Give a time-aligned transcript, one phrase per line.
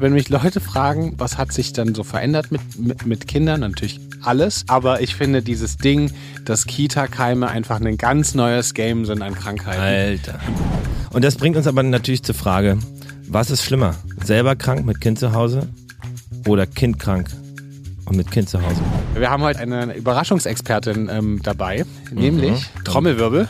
[0.00, 4.00] wenn mich Leute fragen, was hat sich dann so verändert mit, mit, mit Kindern, natürlich
[4.22, 4.64] alles.
[4.66, 6.10] Aber ich finde dieses Ding,
[6.44, 9.80] dass Kita-Keime einfach ein ganz neues Game sind an Krankheiten.
[9.80, 10.40] Alter.
[11.10, 12.78] Und das bringt uns aber natürlich zur Frage,
[13.28, 13.94] was ist schlimmer?
[14.24, 15.68] Selber krank mit Kind zu Hause
[16.46, 17.28] oder Kind krank
[18.06, 18.80] und mit Kind zu Hause?
[19.14, 23.48] Wir haben heute eine Überraschungsexpertin ähm, dabei, nämlich Trommelwirbel.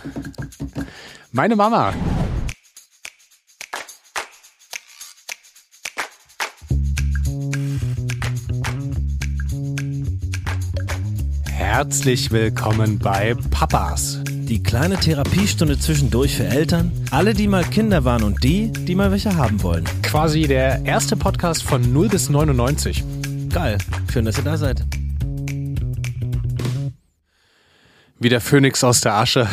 [1.32, 1.94] Meine Mama.
[11.72, 14.18] Herzlich willkommen bei Papas.
[14.28, 19.12] Die kleine Therapiestunde zwischendurch für Eltern, alle, die mal Kinder waren und die, die mal
[19.12, 19.84] welche haben wollen.
[20.02, 23.04] Quasi der erste Podcast von 0 bis 99.
[23.50, 23.78] Geil.
[24.12, 24.84] Schön, dass ihr da seid.
[28.18, 29.48] Wie der Phönix aus der Asche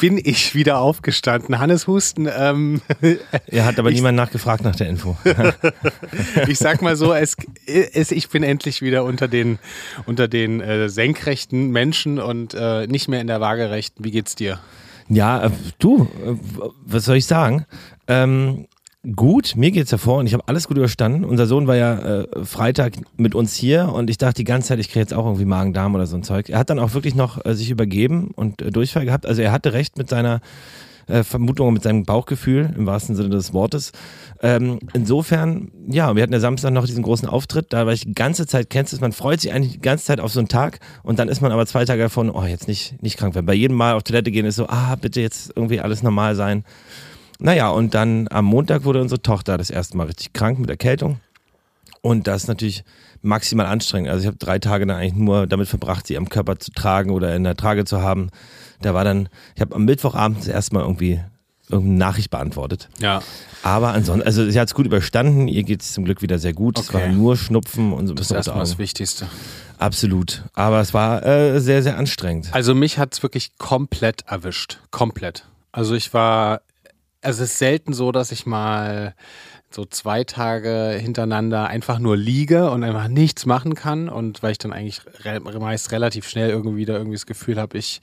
[0.00, 1.58] bin ich wieder aufgestanden.
[1.58, 2.28] Hannes Husten.
[2.34, 2.80] Ähm,
[3.46, 5.16] Er hat aber niemand nachgefragt nach der Info.
[6.48, 7.36] ich sag mal so, es,
[7.66, 9.58] es, ich bin endlich wieder unter den,
[10.06, 14.04] unter den äh, senkrechten Menschen und äh, nicht mehr in der waagerechten.
[14.04, 14.58] Wie geht's dir?
[15.08, 16.34] Ja, äh, du, äh,
[16.84, 17.66] was soll ich sagen?
[18.08, 18.66] Ähm,
[19.16, 21.24] gut, mir geht's hervor und ich habe alles gut überstanden.
[21.24, 24.78] Unser Sohn war ja äh, Freitag mit uns hier und ich dachte die ganze Zeit,
[24.78, 26.48] ich kriege jetzt auch irgendwie Magen-Darm oder so ein Zeug.
[26.48, 29.26] Er hat dann auch wirklich noch äh, sich übergeben und äh, Durchfall gehabt.
[29.26, 30.40] Also er hatte recht mit seiner
[31.10, 33.92] äh, Vermutung mit seinem Bauchgefühl im wahrsten Sinne des Wortes.
[34.42, 38.14] Ähm, insofern, ja, wir hatten ja Samstag noch diesen großen Auftritt, da war ich die
[38.14, 40.48] ganze Zeit, kennst du es, man freut sich eigentlich die ganze Zeit auf so einen
[40.48, 43.46] Tag und dann ist man aber zwei Tage davon, oh, jetzt nicht, nicht krank werden.
[43.46, 46.64] Bei jedem Mal auf Toilette gehen ist so, ah, bitte jetzt irgendwie alles normal sein.
[47.40, 51.20] Naja, und dann am Montag wurde unsere Tochter das erste Mal richtig krank mit Erkältung.
[52.02, 52.84] Und das ist natürlich
[53.22, 54.08] maximal anstrengend.
[54.10, 57.10] Also ich habe drei Tage dann eigentlich nur damit verbracht, sie am Körper zu tragen
[57.10, 58.30] oder in der Trage zu haben.
[58.80, 61.20] Da war dann, ich habe am Mittwochabend das erste Mal irgendwie
[61.68, 62.88] irgendeine Nachricht beantwortet.
[62.98, 63.22] Ja.
[63.62, 66.52] Aber ansonsten, also sie hat es gut überstanden, ihr geht es zum Glück wieder sehr
[66.54, 66.78] gut.
[66.78, 67.02] Es Okay.
[67.02, 68.78] war nur Schnupfen und so ein Das ist bisschen erstmal das.
[68.78, 69.28] Wichtigste.
[69.78, 70.42] Absolut.
[70.54, 72.48] Aber es war äh, sehr, sehr anstrengend.
[72.52, 74.78] Also mich hat's wirklich komplett erwischt.
[74.90, 75.44] Komplett.
[75.72, 76.62] Also ich war,
[77.22, 79.14] also es ist selten so, dass ich mal
[79.70, 84.58] so zwei Tage hintereinander einfach nur liege und einfach nichts machen kann und weil ich
[84.58, 88.00] dann eigentlich re meist relativ schnell irgendwie wieder irgendwie das Gefühl habe, ich,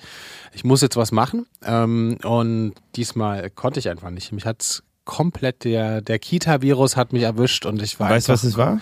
[0.53, 4.31] ich muss jetzt was machen ähm, und diesmal konnte ich einfach nicht.
[4.31, 8.43] Mich hat's komplett der, der Kita-Virus hat mich erwischt und ich war Weißt du, was
[8.43, 8.79] es war?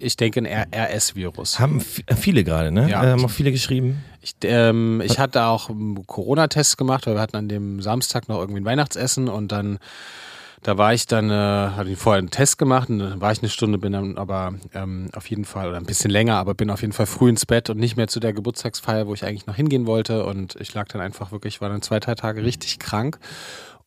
[0.00, 1.58] Ich denke ein RS-Virus.
[1.60, 2.88] Haben f- viele gerade, ne?
[2.90, 3.02] Ja.
[3.04, 4.04] Äh, haben auch viele geschrieben.
[4.20, 8.38] Ich, ähm, ich hatte auch einen Corona-Test gemacht, weil wir hatten an dem Samstag noch
[8.40, 9.78] irgendwie ein Weihnachtsessen und dann,
[10.62, 13.40] da war ich dann, äh, hatte ich vorher einen Test gemacht und dann war ich
[13.40, 16.70] eine Stunde, bin dann aber ähm, auf jeden Fall, oder ein bisschen länger, aber bin
[16.70, 19.46] auf jeden Fall früh ins Bett und nicht mehr zu der Geburtstagsfeier, wo ich eigentlich
[19.46, 22.78] noch hingehen wollte und ich lag dann einfach wirklich, war dann zwei, drei Tage richtig
[22.78, 23.18] krank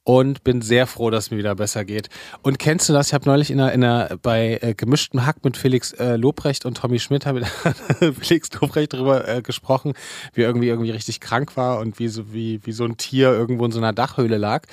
[0.08, 2.08] und bin sehr froh, dass es mir wieder besser geht.
[2.42, 3.08] Und kennst du das?
[3.08, 6.64] Ich habe neulich in einer, in einer bei äh, gemischtem Hack mit Felix äh, Lobrecht
[6.64, 7.44] und Tommy Schmidt habe
[8.22, 9.96] Felix Lobrecht darüber äh, gesprochen,
[10.34, 13.34] wie er irgendwie irgendwie richtig krank war und wie so wie wie so ein Tier
[13.34, 14.64] irgendwo in so einer Dachhöhle lag.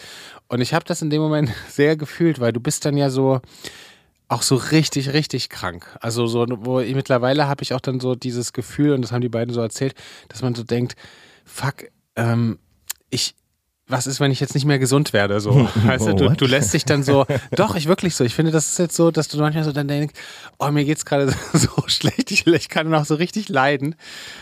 [0.47, 3.41] Und ich habe das in dem Moment sehr gefühlt, weil du bist dann ja so
[4.29, 5.99] auch so richtig, richtig krank.
[6.01, 9.21] Also so, wo ich, mittlerweile habe ich auch dann so dieses Gefühl, und das haben
[9.21, 9.97] die beiden so erzählt,
[10.29, 10.95] dass man so denkt,
[11.45, 12.61] fuck, ähm,
[13.11, 13.35] ich,
[13.87, 15.41] was ist, wenn ich jetzt nicht mehr gesund werde?
[15.41, 18.25] So, weißt du, du, lässt dich dann so, doch, ich wirklich so.
[18.25, 20.15] Ich finde, das ist jetzt so, dass du manchmal so dann denkst,
[20.59, 23.95] oh, mir geht's gerade so schlecht, ich, ich kann noch so richtig leiden.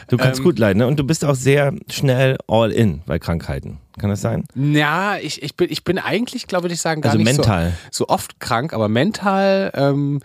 [0.09, 0.87] Du kannst Ähm, gut leiden, ne?
[0.87, 3.79] Und du bist auch sehr schnell all in bei Krankheiten.
[3.99, 4.45] Kann das sein?
[4.55, 7.73] Ja, ich, ich, bin, ich bin eigentlich, glaube ich, sagen, gar Also nicht mental.
[7.91, 10.21] So, so oft krank, aber mental, ähm,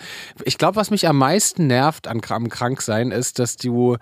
[0.46, 3.98] ich glaube, was mich am meisten nervt an, am Kranksein ist, dass du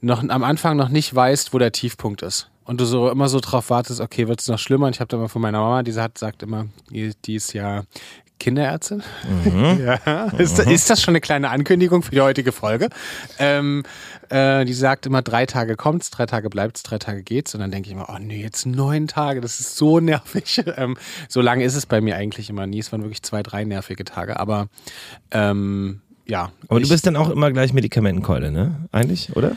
[0.00, 2.50] noch am Anfang noch nicht weißt, wo der Tiefpunkt ist.
[2.66, 4.86] Und du so immer so drauf wartest, okay, wird es noch schlimmer?
[4.86, 7.52] Und ich habe da mal von meiner Mama, die hat, sagt immer, die, die ist
[7.52, 7.84] ja
[8.38, 9.02] Kinderärztin.
[9.80, 10.24] ja.
[10.36, 12.90] Ist, ist das schon eine kleine Ankündigung für die heutige Folge?
[13.38, 13.84] Ähm,
[14.28, 17.54] äh, die sagt immer, drei Tage kommt's, drei Tage bleibt's, drei Tage geht's.
[17.54, 20.62] Und dann denke ich immer, oh nee, jetzt neun Tage, das ist so nervig.
[20.76, 20.96] Ähm,
[21.28, 22.80] so lange ist es bei mir eigentlich immer nie.
[22.80, 24.38] Es waren wirklich zwei, drei nervige Tage.
[24.38, 24.68] Aber
[25.30, 26.50] ähm, ja.
[26.68, 28.88] Aber ich, du bist dann auch immer gleich Medikamentenkeule, ne?
[28.92, 29.56] Eigentlich, oder?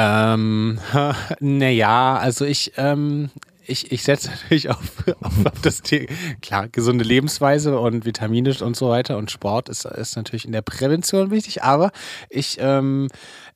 [0.00, 0.78] Ähm,
[1.40, 3.28] naja, also ich, ähm,
[3.66, 4.78] ich, ich setze natürlich auf,
[5.20, 6.06] auf, auf das Thema,
[6.40, 10.62] klar, gesunde Lebensweise und Vitamine und so weiter und Sport ist, ist natürlich in der
[10.62, 11.92] Prävention wichtig, aber
[12.30, 13.08] ich, ähm,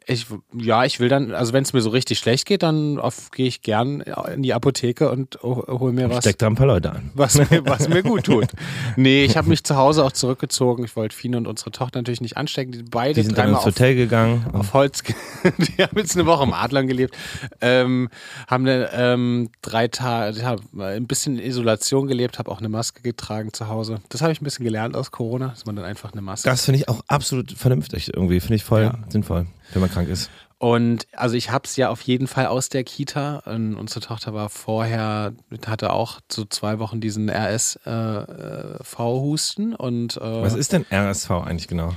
[0.07, 3.01] Ich, ja, ich will dann, also wenn es mir so richtig schlecht geht, dann
[3.33, 4.03] gehe ich gern
[4.35, 6.19] in die Apotheke und hole mir was.
[6.25, 7.11] Steck da ein paar Leute an.
[7.15, 8.49] Was mir, was mir gut tut.
[8.97, 10.85] Nee, ich habe mich zu Hause auch zurückgezogen.
[10.85, 12.73] Ich wollte Fine und unsere Tochter natürlich nicht anstecken.
[12.73, 14.45] Die beide Die sind dann ins auf, Hotel gegangen.
[14.53, 15.03] auf Holz.
[15.59, 17.15] die haben jetzt eine Woche im Adlern gelebt.
[17.63, 18.09] Ähm,
[18.47, 23.01] haben eine, ähm, drei Tage, ja, ein bisschen in Isolation gelebt, habe auch eine Maske
[23.03, 24.01] getragen zu Hause.
[24.11, 26.65] Das habe ich ein bisschen gelernt aus Corona, dass man dann einfach eine Maske Das
[26.67, 28.41] finde ich auch absolut vernünftig irgendwie.
[28.41, 28.99] Finde ich voll Ja.
[29.09, 30.31] sinnvoll, wenn man krank ist.
[30.59, 33.43] Und also ich habe es ja auf jeden Fall aus der Kita.
[33.47, 35.33] Und unsere Tochter war vorher,
[35.67, 39.75] hatte auch so zwei Wochen diesen RSV-Husten.
[39.75, 41.95] und äh, Was ist denn RSV eigentlich genau?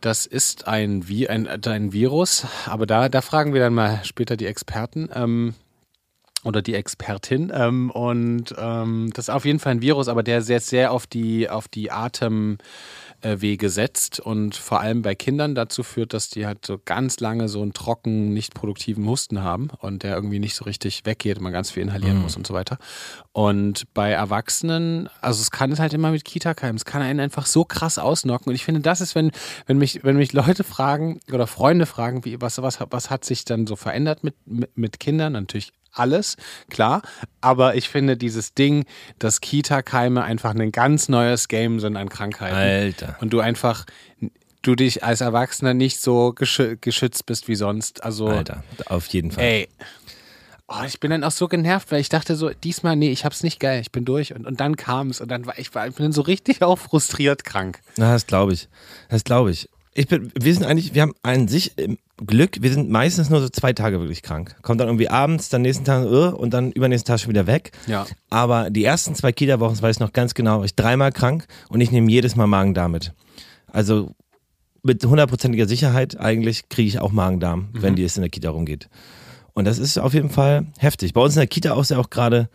[0.00, 2.46] das ist ein, Vi ein, ein Virus.
[2.66, 5.08] Aber da, da fragen wir dann mal später die Experten.
[5.12, 5.54] Ähm,
[6.44, 7.50] oder die Expertin.
[7.52, 11.08] Ähm, und ähm, das ist auf jeden Fall ein Virus, aber der sehr, sehr auf
[11.08, 11.90] die, auf die
[13.26, 17.48] Atemwege setzt und vor allem bei Kindern dazu führt, dass die halt so ganz lange
[17.48, 21.42] so einen trocken, nicht produktiven Husten haben und der irgendwie nicht so richtig weggeht und
[21.42, 22.78] man ganz viel inhalieren muss und so weiter.
[23.32, 27.46] Und bei Erwachsenen, also es kann es halt immer mit Kita-Keimen, es kann einen einfach
[27.46, 28.50] so krass ausnocken.
[28.50, 29.30] Und ich finde, das ist, wenn,
[29.66, 33.44] wenn mich, wenn mich Leute fragen oder Freunde fragen, wie, was, was, was hat sich
[33.44, 35.32] dann so verändert mit, mit, mit Kindern?
[35.34, 36.36] Natürlich alles,
[36.70, 37.02] klar.
[37.40, 38.84] Aber ich finde dieses Ding,
[39.18, 42.56] dass Kita-Keime einfach ein ganz neues Game sind an Krankheiten.
[42.56, 43.16] Alter.
[43.20, 43.86] Und du einfach,
[44.62, 48.02] du dich als Erwachsener nicht so geschü geschützt bist wie sonst.
[48.04, 49.44] Also, Alter, auf jeden Fall.
[49.44, 49.68] ey.
[50.68, 53.44] Oh, ich bin dann auch so genervt, weil ich dachte so, diesmal, nee, ich hab's
[53.44, 54.34] nicht geil, ich bin durch.
[54.34, 56.60] Und, und dann kam es und dann war ich, war, ich bin dann so richtig
[56.62, 57.80] auch frustriert krank.
[57.96, 58.68] Na, das glaube ich.
[59.08, 59.68] Das glaube ich.
[59.98, 63.40] Ich bin, wir sind eigentlich, wir haben an sich im Glück, wir sind meistens nur
[63.40, 64.54] so zwei Tage wirklich krank.
[64.60, 67.72] Kommt dann irgendwie abends, dann nächsten Tag uh, und dann übernächsten Tag schon wieder weg.
[67.86, 68.06] Ja.
[68.28, 71.46] Aber die ersten zwei Kita-Wochen, das weiß ich noch ganz genau, war ich dreimal krank
[71.70, 73.14] und ich nehme jedes Mal Magen-Darm mit.
[73.72, 74.14] Also
[74.82, 78.90] mit hundertprozentiger Sicherheit eigentlich kriege ich auch Magen-Darm, wenn die es in der Kita rumgeht.
[79.54, 81.14] Und das ist auf jeden Fall heftig.
[81.14, 82.50] Bei uns in der Kita auch ja auch gerade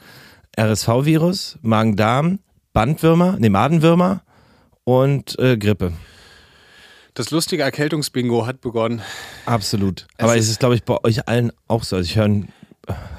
[0.59, 2.37] RSV-Virus, Magen-Darm,
[2.73, 4.21] Bandwürmer, nee, Madenwürmer
[4.83, 5.93] und äh, Grippe.
[7.13, 9.01] Das lustige Erkältungsbingo hat begonnen.
[9.45, 10.07] Absolut.
[10.17, 11.97] Aber es ist, glaube ich, bei euch allen auch so.
[11.97, 12.43] Also ich höre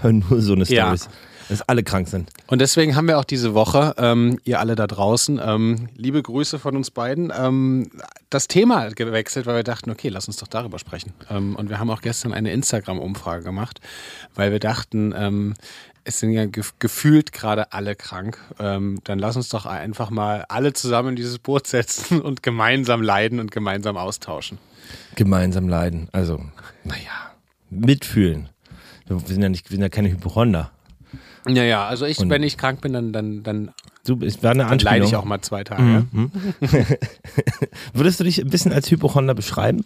[0.00, 0.96] hör nur so eine Ja.
[0.96, 1.08] Stories,
[1.48, 2.30] dass alle krank sind.
[2.46, 6.58] Und deswegen haben wir auch diese Woche, ähm, ihr alle da draußen, ähm, liebe Grüße
[6.58, 7.90] von uns beiden, ähm,
[8.30, 11.12] das Thema gewechselt, weil wir dachten, okay, lass uns doch darüber sprechen.
[11.30, 13.80] Ähm, und wir haben auch gestern eine Instagram-Umfrage gemacht,
[14.34, 15.54] weil wir dachten, ähm,
[16.04, 18.38] es sind ja gef gefühlt gerade alle krank.
[18.58, 23.02] Ähm, dann lass uns doch einfach mal alle zusammen in dieses Boot setzen und gemeinsam
[23.02, 24.58] leiden und gemeinsam austauschen.
[25.16, 26.08] Gemeinsam leiden.
[26.12, 26.40] Also,
[26.84, 27.32] naja,
[27.70, 28.48] mitfühlen.
[29.06, 30.70] Wir sind ja, nicht, wir sind ja keine Hypochonder.
[31.48, 33.70] Ja, ja, also ich, Und- wenn ich krank bin, dann, dann, dann,
[34.04, 35.82] Du, es war eine dann leide ich auch mal zwei Tage.
[35.82, 36.04] ja.
[37.94, 39.84] Würdest du dich ein bisschen als Hypochonder beschreiben?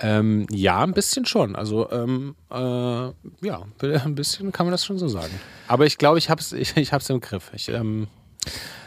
[0.00, 1.56] Ähm, ja, ein bisschen schon.
[1.56, 5.32] Also ähm, äh, ja, ein bisschen kann man das schon so sagen.
[5.66, 7.50] Aber ich glaube, ich habe es ich, ich hab's im Griff.
[7.54, 8.08] Ich, ähm,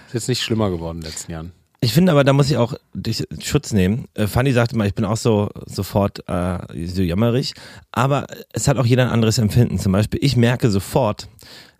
[0.08, 1.52] ist jetzt nicht schlimmer geworden in den letzten Jahren.
[1.84, 4.06] Ich finde aber, da muss ich auch dich Schutz nehmen.
[4.14, 7.56] Äh, Fanny sagte mal, ich bin auch so sofort äh, so jammerig.
[7.92, 9.80] Aber es hat auch jeder ein anderes Empfinden.
[9.80, 11.28] Zum Beispiel, ich merke sofort,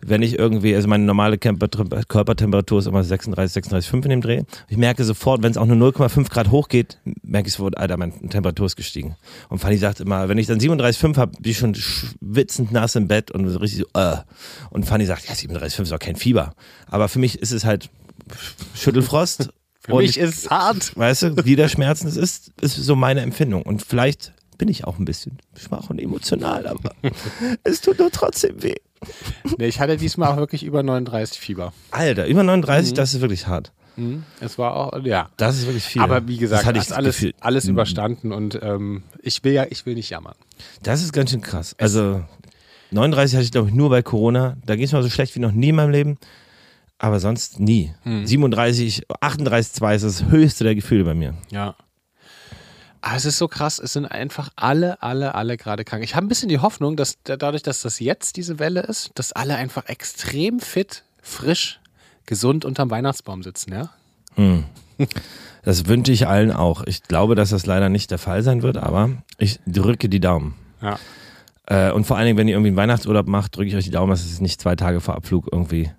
[0.00, 4.42] wenn ich irgendwie, also meine normale Körpertemperatur ist immer 36, 36,5 in dem Dreh.
[4.68, 8.28] Ich merke sofort, wenn es auch nur 0,5 Grad hochgeht, merke ich sofort, Alter, meine
[8.28, 9.14] Temperatur ist gestiegen.
[9.50, 13.06] Und Fanny sagt immer, wenn ich dann 37,5 habe, bin ich schon schwitzend nass im
[13.06, 14.16] Bett und so richtig so, äh.
[14.70, 16.54] Und Fanny sagt, ja, 37,5 ist doch kein Fieber.
[16.88, 17.88] Aber für mich ist es halt
[18.74, 19.50] Schüttelfrost.
[19.84, 20.96] Für und mich ist es hart.
[20.96, 23.62] Weißt du, wie der Schmerzen es ist, ist so meine Empfindung.
[23.62, 26.92] Und vielleicht bin ich auch ein bisschen schwach und emotional, aber
[27.64, 28.76] es tut nur trotzdem weh.
[29.58, 31.72] Nee, ich hatte diesmal auch wirklich über 39 Fieber.
[31.90, 33.72] Alter, über 39, das ist wirklich hart.
[33.96, 34.22] Mhm.
[34.40, 35.30] Es war auch, ja.
[35.36, 36.00] Das ist wirklich viel.
[36.00, 37.34] Aber wie gesagt, das hatte ich das alles, Gefühl.
[37.40, 40.34] alles überstanden und ähm, ich will ja, ich will nicht jammern.
[40.82, 41.74] Das ist ganz schön krass.
[41.78, 42.22] Also
[42.92, 44.56] 39 hatte ich, glaube ich, nur bei Corona.
[44.64, 46.18] Da ging es mir so schlecht wie noch nie in meinem Leben.
[47.02, 47.92] Aber sonst nie.
[48.04, 48.24] Hm.
[48.24, 51.34] 37, 38, 2 ist das höchste der Gefühle bei mir.
[51.50, 51.74] Ja.
[53.00, 56.04] Aber es ist so krass, es sind einfach alle, alle, alle gerade krank.
[56.04, 59.10] Ich habe ein bisschen die Hoffnung, dass da- dadurch, dass das jetzt diese Welle ist,
[59.16, 61.80] dass alle einfach extrem fit, frisch,
[62.24, 63.90] gesund unterm Weihnachtsbaum sitzen, ja?
[65.64, 66.84] Das wünsche ich allen auch.
[66.86, 70.54] Ich glaube, dass das leider nicht der Fall sein wird, aber ich drücke die Daumen.
[70.80, 70.98] Ja.
[71.66, 73.90] Äh, und vor allen Dingen, wenn ihr irgendwie einen Weihnachtsurlaub macht, drücke ich euch die
[73.90, 75.90] Daumen, dass es nicht zwei Tage vor Abflug irgendwie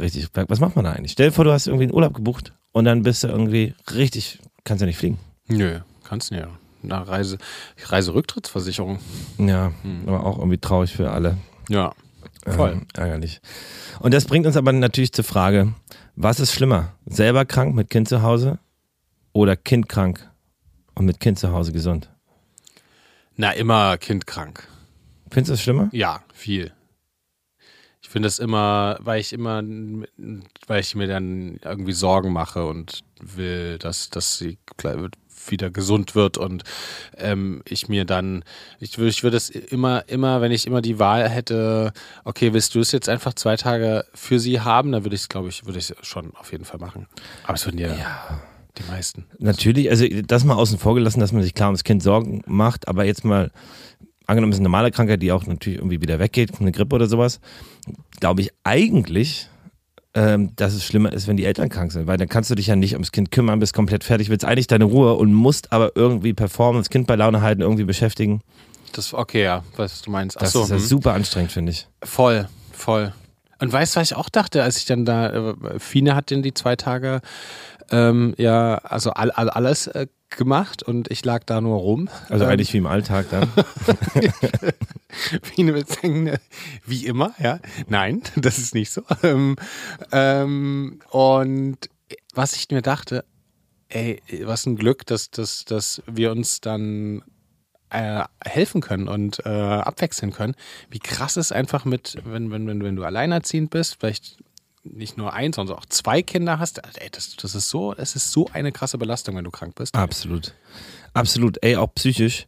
[0.00, 0.28] richtig.
[0.34, 1.12] Was macht man da eigentlich?
[1.12, 4.38] Stell dir vor, du hast irgendwie einen Urlaub gebucht und dann bist du irgendwie richtig,
[4.64, 5.18] kannst ja nicht fliegen.
[5.48, 6.48] Nö, kannst du ja.
[6.82, 7.38] Na, Reise,
[7.84, 8.98] Reiserücktrittsversicherung.
[9.38, 9.72] Ja,
[10.06, 11.38] aber auch irgendwie traurig für alle.
[11.68, 11.92] Ja.
[12.44, 12.72] Voll.
[12.72, 13.40] Ähm, ärgerlich.
[14.00, 15.74] Und das bringt uns aber natürlich zur Frage,
[16.16, 16.92] was ist schlimmer?
[17.06, 18.58] Selber krank mit Kind zu Hause
[19.32, 20.28] oder Kind krank
[20.94, 22.10] und mit Kind zu Hause gesund?
[23.36, 24.66] Na, immer Kind krank.
[25.30, 25.88] Findest du das schlimmer?
[25.92, 26.72] Ja, viel.
[28.12, 29.62] Ich finde das immer, weil ich immer,
[30.66, 34.58] weil ich mir dann irgendwie Sorgen mache und will, dass, dass sie
[35.48, 36.62] wieder gesund wird und
[37.16, 38.44] ähm, ich mir dann,
[38.80, 42.74] ich würde ich würde es immer, immer, wenn ich immer die Wahl hätte, okay, willst
[42.74, 45.64] du es jetzt einfach zwei Tage für sie haben, dann würde ich es, glaube ich,
[45.64, 47.06] würde ich es schon auf jeden Fall machen.
[47.44, 48.42] Aber es würden ja, ja,
[48.76, 49.24] die meisten.
[49.38, 52.88] Natürlich, also das mal außen vor gelassen, dass man sich klar ums Kind Sorgen macht,
[52.88, 53.50] aber jetzt mal
[54.32, 57.06] angenommen, es ist eine normale Krankheit, die auch natürlich irgendwie wieder weggeht, eine Grippe oder
[57.06, 57.40] sowas,
[58.20, 59.48] glaube ich eigentlich,
[60.14, 62.66] ähm, dass es schlimmer ist, wenn die Eltern krank sind, weil dann kannst du dich
[62.66, 65.92] ja nicht ums Kind kümmern, bist komplett fertig, willst eigentlich deine Ruhe und musst aber
[65.94, 68.42] irgendwie performen, das Kind bei Laune halten, irgendwie beschäftigen.
[68.92, 70.36] Das okay, ja, was du meinst.
[70.36, 70.82] Ach das so, ist ja hm.
[70.82, 71.88] super anstrengend, finde ich.
[72.02, 73.12] Voll, voll.
[73.58, 76.42] Und weißt du, was ich auch dachte, als ich dann da, äh, Fine hat denn
[76.42, 77.20] die zwei Tage
[77.90, 82.08] ähm, ja, also all, all, alles äh, gemacht und ich lag da nur rum.
[82.28, 83.48] Also ähm, eigentlich wie im Alltag dann.
[85.54, 85.62] wie,
[86.02, 86.40] eine,
[86.86, 87.60] wie immer, ja.
[87.88, 89.02] Nein, das ist nicht so.
[89.22, 89.56] Ähm,
[90.10, 91.78] ähm, und
[92.34, 93.24] was ich mir dachte,
[93.88, 97.22] ey, was ein Glück, dass, dass, dass wir uns dann
[97.90, 100.54] äh, helfen können und äh, abwechseln können.
[100.88, 104.42] Wie krass ist einfach mit, wenn, wenn, wenn, wenn du alleinerziehend bist, vielleicht
[104.84, 108.32] nicht nur eins, sondern auch zwei Kinder hast, ey, das, das ist so, es ist
[108.32, 109.94] so eine krasse Belastung, wenn du krank bist.
[109.94, 110.54] Absolut.
[111.14, 111.58] Absolut.
[111.62, 112.46] Ey, auch psychisch.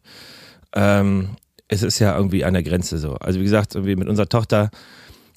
[0.73, 1.37] Ähm,
[1.67, 3.13] es ist ja irgendwie an der Grenze so.
[3.15, 4.69] Also wie gesagt, irgendwie mit unserer Tochter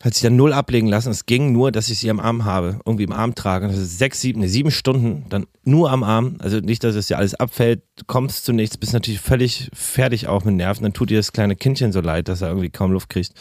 [0.01, 1.11] hat sich dann null ablegen lassen.
[1.11, 3.67] Es ging nur, dass ich sie am Arm habe, irgendwie im Arm trage.
[3.67, 6.37] Das ist sechs, sieben, sieben Stunden dann nur am Arm.
[6.39, 10.45] Also nicht, dass es ja alles abfällt, kommst zu nichts, bist natürlich völlig fertig auch
[10.45, 10.85] mit Nerven.
[10.85, 13.33] Dann tut dir das kleine Kindchen so leid, dass er irgendwie kaum Luft kriegt.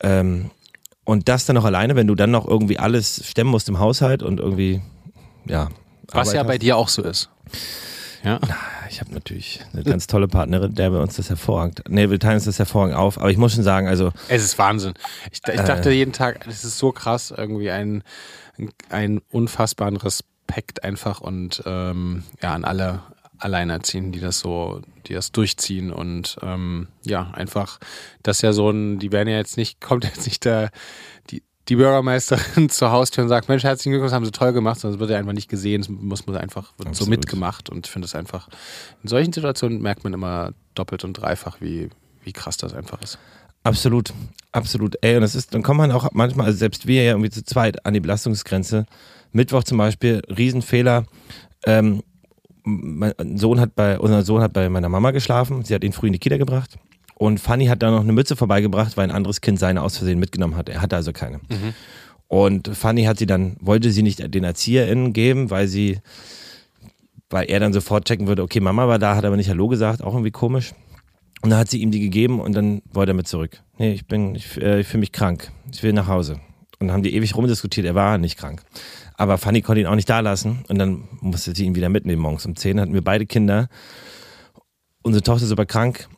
[0.00, 0.50] Ähm,
[1.06, 4.22] und das dann noch alleine, wenn du dann noch irgendwie alles stemmen musst im Haushalt
[4.22, 4.82] und irgendwie,
[5.46, 5.68] ja.
[6.12, 6.48] Was ja hast.
[6.48, 7.30] bei dir auch so ist.
[8.22, 8.40] Ja.
[8.90, 11.82] Ich habe natürlich eine ganz tolle Partnerin, der bei uns das hervorragend.
[11.88, 14.12] Nee, wir teilen uns das hervorragend auf, aber ich muss schon sagen, also.
[14.28, 14.94] Es ist Wahnsinn.
[15.30, 18.02] Ich, ich dachte äh, jeden Tag, es ist so krass, irgendwie ein,
[18.90, 23.00] ein unfassbaren Respekt einfach und ähm, ja, an alle
[23.38, 27.78] Alleinerziehenden, die das so, die das durchziehen und ähm, ja, einfach,
[28.22, 30.70] das ist ja so ein, die werden ja jetzt nicht, kommt jetzt nicht der,
[31.30, 34.96] die, die Bürgermeisterin zur Haustür und sagt, Mensch, herzlichen Glückwunsch, haben sie toll gemacht, sondern
[34.96, 37.06] es wird ja einfach nicht gesehen, es muss man einfach, wird Absolut.
[37.06, 38.48] so mitgemacht und ich finde es einfach,
[39.02, 41.90] in solchen Situationen merkt man immer doppelt und dreifach, wie,
[42.22, 43.18] wie krass das einfach ist.
[43.66, 44.12] Absolut,
[44.52, 44.96] absolut.
[45.00, 47.44] Ey, und das ist, dann kommt man auch manchmal, also selbst wir ja irgendwie zu
[47.44, 48.86] zweit an die Belastungsgrenze.
[49.32, 51.04] Mittwoch zum Beispiel, Riesenfehler.
[51.64, 52.04] Ähm,
[52.66, 55.64] mein Sohn hat bei, unser Sohn hat bei meiner Mama geschlafen.
[55.64, 56.76] Sie hat ihn früh in die Kita gebracht.
[57.14, 60.18] Und Fanny hat da noch eine Mütze vorbeigebracht, weil ein anderes Kind seine aus Versehen
[60.18, 60.68] mitgenommen hat.
[60.68, 61.38] Er hatte also keine.
[61.38, 61.74] Mhm.
[62.28, 66.00] Und Fanny hat sie dann, wollte sie nicht den ErzieherInnen geben, weil sie,
[67.30, 70.02] weil er dann sofort checken würde, okay, Mama war da, hat aber nicht Hallo gesagt,
[70.02, 70.74] auch irgendwie komisch.
[71.42, 73.62] Und dann hat sie ihm die gegeben und dann wollte er mit zurück.
[73.78, 75.52] Nee, ich bin, ich, äh, ich fühle mich krank.
[75.72, 76.40] Ich will nach Hause.
[76.78, 78.62] Und dann haben die ewig rumdiskutiert, er war nicht krank.
[79.16, 82.22] Aber Fanny konnte ihn auch nicht da lassen und dann musste sie ihn wieder mitnehmen.
[82.22, 83.68] Morgens um 10 hatten wir beide Kinder.
[85.02, 86.08] Unsere Tochter super krank.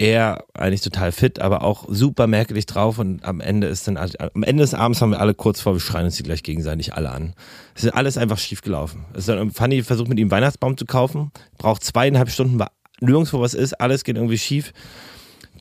[0.00, 4.42] Er eigentlich total fit, aber auch super merklich drauf und am Ende ist dann, am
[4.44, 7.10] Ende des Abends haben wir alle kurz vor, wir schreien uns die gleich gegenseitig alle
[7.10, 7.34] an.
[7.74, 9.06] Es ist alles einfach schief gelaufen.
[9.52, 12.64] Fanny versucht mit ihm Weihnachtsbaum zu kaufen, braucht zweieinhalb Stunden,
[13.00, 14.72] nirgendwo was ist, alles geht irgendwie schief.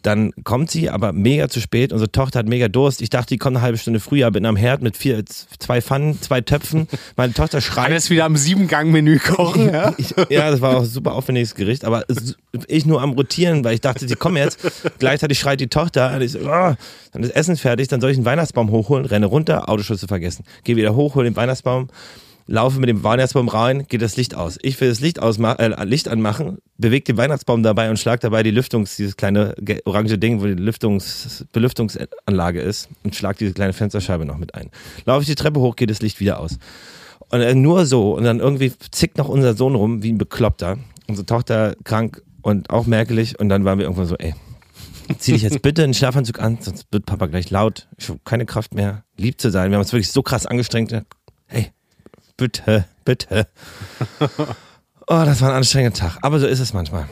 [0.02, 1.92] Dann kommt sie, aber mega zu spät.
[1.92, 3.02] Unsere Tochter hat mega Durst.
[3.02, 4.30] Ich dachte, die kommt eine halbe Stunde früher.
[4.32, 6.88] Bin am Herd mit vier, zwei Pfannen, zwei Töpfen.
[7.16, 7.88] Meine Tochter schreit.
[7.88, 9.72] Alles wieder am Siebengang-Menü kochen.
[9.72, 9.94] Ja?
[9.98, 11.84] Ich, ja, das war auch ein super aufwendiges Gericht.
[11.84, 12.06] Aber
[12.68, 14.60] ich nur am Rotieren, weil ich dachte, sie kommen jetzt.
[15.00, 16.14] Gleichzeitig schreit die Tochter.
[16.16, 16.76] Und ich so, oh,
[17.12, 17.88] dann ist Essen fertig.
[17.88, 20.46] Dann soll ich einen Weihnachtsbaum hochholen, renne runter, Autoschlüssel vergessen.
[20.64, 21.90] Geh wieder hoch, hol den Weihnachtsbaum
[22.48, 24.58] laufe mit dem Weihnachtsbaum rein, geht das Licht aus.
[24.62, 28.52] Ich will das Licht, äh, Licht anmachen, bewege den Weihnachtsbaum dabei und schlag dabei die
[28.52, 34.26] Lüftungs, dieses kleine orange Ding, wo die Lüftungs, Belüftungsanlage ist und schlag diese kleine Fensterscheibe
[34.26, 34.72] noch mit ein.
[35.06, 36.58] Laufe ich die Treppe hoch, geht das Licht wieder aus.
[37.30, 38.16] Und äh, nur so.
[38.16, 40.78] Und dann irgendwie zickt noch unser Sohn rum, wie ein Bekloppter.
[41.08, 43.40] Unsere Tochter krank und auch merklich.
[43.40, 44.34] Und dann waren wir irgendwann so, ey,
[45.20, 47.88] zieh dich jetzt bitte einen Schlafanzug an, sonst wird Papa gleich laut.
[47.98, 49.72] Ich habe keine Kraft mehr, lieb zu sein.
[49.72, 50.94] Wir haben uns wirklich so krass angestrengt.
[51.48, 51.72] Hey,
[52.38, 53.48] bitte, bitte.
[55.10, 56.18] Oh, das war ein anstrengender Tag.
[56.22, 57.08] Aber so ist es manchmal.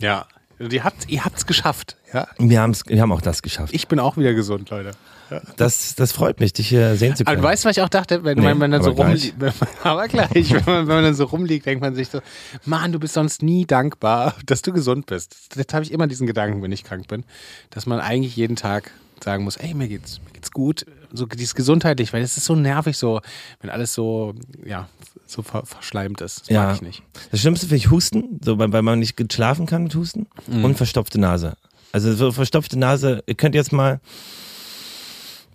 [0.00, 0.24] Ja,
[0.58, 1.96] ihr habt ihr habt's geschafft.
[2.14, 2.26] Ja?
[2.38, 3.74] Wir, haben's, wir haben auch das geschafft.
[3.74, 4.92] Ich bin auch wieder gesund, Leute.
[5.30, 5.42] Ja.
[5.56, 7.38] Das, das freut mich, dich hier sehen zu können.
[7.38, 9.34] Aber weißt du, was ich auch dachte, wenn, nee, man, wenn dann so rumliegt,
[9.82, 12.20] aber gleich, wenn man, wenn man dann so rumliegt, denkt man sich so,
[12.64, 15.36] Mann, du bist sonst nie dankbar, dass du gesund bist.
[15.56, 17.24] Jetzt habe ich immer diesen Gedanken, wenn ich krank bin,
[17.68, 18.92] dass man eigentlich jeden Tag
[19.22, 22.54] sagen muss, ey, mir geht's, mir geht's gut, so dieses gesundheitlich, weil es ist so
[22.54, 23.20] nervig so,
[23.60, 24.88] wenn alles so, ja,
[25.26, 26.42] so ver verschleimt ist.
[26.42, 26.64] Das Ja.
[26.64, 27.02] mag ich nicht.
[27.30, 30.26] Das Schlimmste finde ich Husten, so, weil, weil man nicht schlafen kann mit Husten.
[30.46, 30.64] Mhm.
[30.64, 31.56] Und verstopfte Nase.
[31.92, 34.00] Also so verstopfte Nase, ihr könnt jetzt mal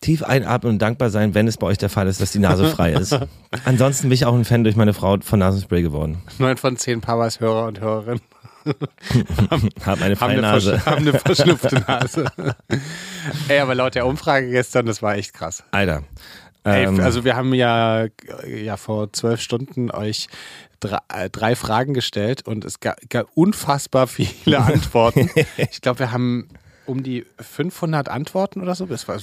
[0.02, 2.66] tief einatmen und dankbar sein, wenn es bei euch der Fall ist, dass die Nase
[2.68, 3.18] frei ist.
[3.66, 6.24] Ansonsten bin ich auch ein Fan durch meine Frau von Nasenspray geworden.
[6.40, 8.22] Neun von zehn Papas Hörer und Hörerinnen
[9.86, 10.76] Hab eine haben eine, Nase.
[10.76, 12.26] versch- haben eine verschlupfte Nase.
[13.48, 15.64] Ey, aber laut der Umfrage gestern, das war echt krass.
[15.72, 16.04] Alter.
[16.64, 18.06] Ey, Ähm, also wir haben ja,
[18.48, 20.28] ja vor zwölf Stunden euch
[20.80, 25.30] drei, äh, drei Fragen gestellt und es gab, gab unfassbar viele Antworten.
[25.58, 26.50] ich glaube, wir haben
[26.86, 28.86] um die 500 Antworten oder so.
[28.86, 29.18] Das war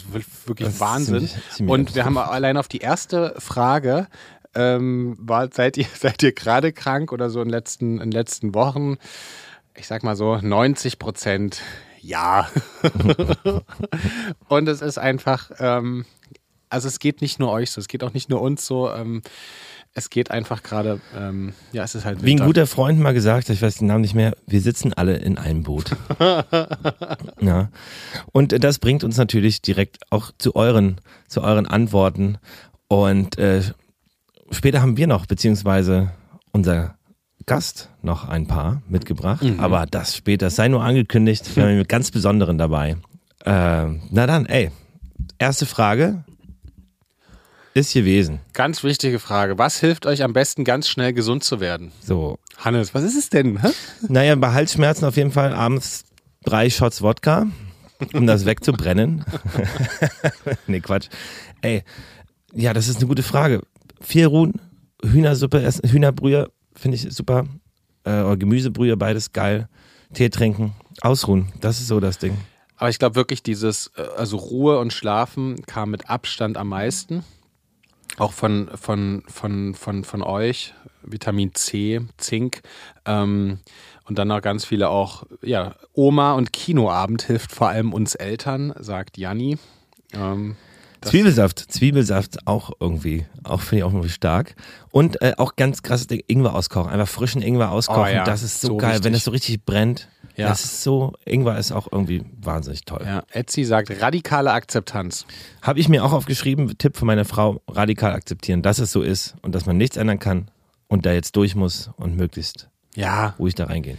[0.46, 1.28] wirklich Das Wahnsinn.
[1.28, 4.06] ziemlich- ziemlich und wir haben allein auf die erste Frage,
[4.58, 8.54] ähm, war, seid ihr, seid ihr gerade krank oder so in den letzten, in letzten
[8.54, 8.96] Wochen?
[9.74, 11.62] Ich sag mal so 90 Prozent
[12.00, 12.48] ja.
[14.48, 16.04] und es ist einfach, ähm,
[16.68, 18.90] also es geht nicht nur euch so, es geht auch nicht nur uns so.
[18.90, 19.22] Ähm,
[19.94, 22.44] es geht einfach gerade, ähm, ja, es ist halt Wie ein Winter.
[22.44, 25.62] guter Freund mal gesagt ich weiß den Namen nicht mehr, wir sitzen alle in einem
[25.62, 25.96] Boot.
[27.40, 27.70] ja.
[28.32, 32.38] Und das bringt uns natürlich direkt auch zu euren, zu euren Antworten.
[32.86, 33.62] Und äh,
[34.50, 36.12] später haben wir noch, beziehungsweise
[36.52, 36.96] unser
[37.46, 39.44] Gast noch ein paar mitgebracht.
[39.58, 42.96] Aber das später, es sei nur angekündigt, wir haben einen ganz besonderen dabei.
[43.44, 44.70] Äh, na dann, ey,
[45.38, 46.24] erste Frage
[47.74, 48.40] ist gewesen.
[48.52, 49.56] Ganz wichtige Frage.
[49.58, 51.92] Was hilft euch am besten, ganz schnell gesund zu werden?
[52.02, 53.62] So, Hannes, was ist es denn?
[53.62, 53.68] Hä?
[54.08, 56.04] Naja, bei Halsschmerzen auf jeden Fall abends
[56.44, 57.46] drei Shots Wodka,
[58.12, 59.24] um das wegzubrennen.
[60.66, 61.08] nee, Quatsch.
[61.62, 61.82] Ey,
[62.52, 63.62] ja, das ist eine gute Frage.
[64.00, 64.60] Viel ruhen,
[65.04, 67.46] Hühnersuppe Hühnerbrühe finde ich super.
[68.04, 69.68] Äh, oder Gemüsebrühe, beides geil.
[70.14, 72.36] Tee trinken, ausruhen, das ist so das Ding.
[72.76, 77.24] Aber ich glaube wirklich, dieses, äh, also Ruhe und Schlafen kam mit Abstand am meisten.
[78.16, 82.62] Auch von, von, von, von, von euch, Vitamin C, Zink.
[83.04, 83.58] Ähm,
[84.04, 88.72] und dann noch ganz viele auch, ja, Oma und Kinoabend hilft vor allem uns Eltern,
[88.78, 89.58] sagt Janni.
[90.14, 90.56] Ähm,
[91.08, 94.54] Zwiebelsaft, Zwiebelsaft auch irgendwie, auch finde ich auch irgendwie stark.
[94.90, 98.42] Und äh, auch ganz krasses Ding, Ingwer auskochen, einfach frischen Ingwer auskochen, Oh ja, das
[98.42, 99.16] ist so, so geil, wenn wichtig.
[99.18, 100.08] es so richtig brennt.
[100.36, 100.48] Ja.
[100.48, 103.02] Das ist so, Ingwer ist auch irgendwie wahnsinnig toll.
[103.04, 105.26] ja, Etsy sagt radikale Akzeptanz.
[105.62, 109.34] Habe ich mir auch aufgeschrieben, Tipp von meiner Frau, radikal akzeptieren, dass es so ist
[109.42, 110.48] und dass man nichts ändern kann
[110.86, 113.98] und da jetzt durch muss und möglichst Ja, ruhig da reingehen.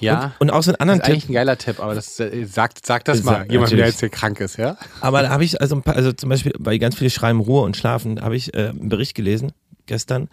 [0.00, 0.32] Ja.
[0.38, 2.18] Und, und auch so einen das anderen ist eigentlich Tipp, ein geiler Tipp, aber das
[2.20, 4.76] äh, sagt, sagt das Ist mal, ja- jemand, der jetzt hier krank ist, ja?
[5.00, 7.62] aber da habe ich also, ein paar, also zum Beispiel, weil ganz viele schreiben Ruhe
[7.62, 9.52] und Schlafen, habe ich äh, einen Bericht gelesen
[9.86, 10.28] gestern,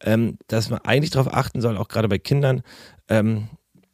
[0.00, 2.62] ähm, dass man eigentlich darauf achten soll, auch gerade bei Kindern,
[3.08, 3.48] ähm,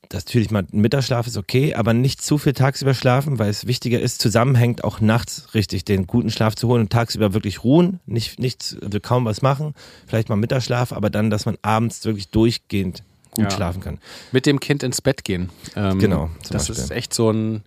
[0.08, 4.00] dass natürlich mal Mittagsschlaf ist okay, aber nicht zu viel tagsüber schlafen, weil es wichtiger
[4.00, 8.38] ist, zusammenhängt auch nachts richtig den guten Schlaf zu holen und tagsüber wirklich ruhen, nicht,
[8.38, 9.74] nicht also kaum was machen,
[10.06, 13.02] vielleicht mal Mittagsschlaf, aber dann, dass man abends wirklich durchgehend
[13.34, 13.50] gut Ja.
[13.50, 13.98] schlafen kann.
[14.32, 15.50] Mit dem Kind ins Bett gehen.
[15.76, 16.74] Ähm, Genau, Das Beispiel.
[16.84, 17.62] ist echt so ein.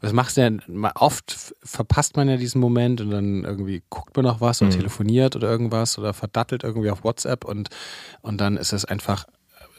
[0.00, 0.62] Was machst du denn?
[0.94, 4.76] Oft verpasst man ja diesen Moment und dann irgendwie guckt man noch was oder Mhm.
[4.76, 7.68] telefoniert oder irgendwas oder verdattelt irgendwie auf WhatsApp und,
[8.22, 9.24] und dann ist es einfach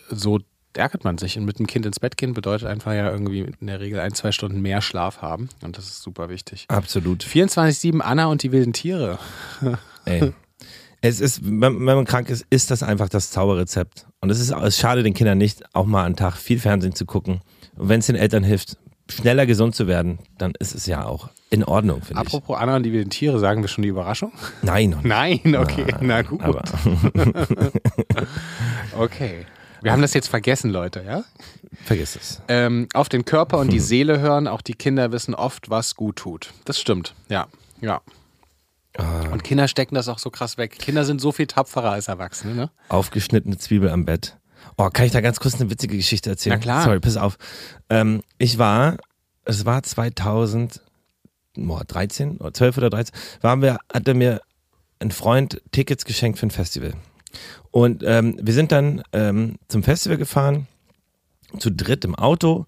[0.10, 0.40] so,
[0.74, 1.38] ärgert man sich.
[1.38, 4.14] Und mit dem Kind ins Bett gehen bedeutet einfach ja irgendwie in der Regel ein,
[4.14, 6.66] zwei Stunden mehr Schlaf haben und das ist super wichtig.
[6.68, 7.24] Absolut.
[7.24, 9.20] 24-7 Anna und die wilden Tiere.
[10.04, 10.34] Ey.
[11.02, 14.06] Es ist, wenn, man krank ist, ist das einfach das Zauberrezept.
[14.22, 17.06] Und es ist, es schade den Kindern nicht, auch mal einen Tag viel Fernsehen zu
[17.06, 17.42] gucken.
[17.78, 18.78] Und wenn es den Eltern hilft,
[19.10, 22.28] schneller gesund zu werden, dann ist es ja auch in Ordnung, finde ich.
[22.34, 24.32] Apropos und die wilden Tiere, sagen wir schon die Überraschung?
[24.62, 25.46] Nein, noch nicht.
[25.46, 26.42] Nein, okay, na gut.
[26.42, 26.64] Aber
[28.98, 29.46] Okay.
[29.82, 31.24] Wir haben das jetzt vergessen, Leute, ja?
[31.86, 32.42] vergiss es.
[32.50, 36.18] Ähm, auf den Körper und die Seele hören, auch die Kinder wissen oft, was gut
[36.18, 36.52] tut.
[36.66, 37.48] Das stimmt, ja.
[37.80, 38.02] Ja.
[39.00, 39.30] Ah.
[39.32, 40.78] Und Kinder stecken das auch so krass weg.
[40.78, 42.72] Kinder sind so viel tapferer als Erwachsene, ne?
[42.90, 44.38] Aufgeschnittene Zwiebel am Bett.
[44.78, 46.58] Oh, kann ich da ganz kurz eine witzige Geschichte erzählen?
[46.58, 46.84] Na klar.
[46.84, 47.38] Sorry, pass auf.
[47.90, 48.98] Ähm, ich war,
[49.46, 54.42] es war 2013 oder 12 oder 13, waren wir, hatte mir
[55.00, 56.94] ein Freund Tickets geschenkt für ein Festival.
[57.72, 60.68] Und ähm, wir sind dann ähm, zum Festival gefahren,
[61.58, 62.66] zu dritt im Auto.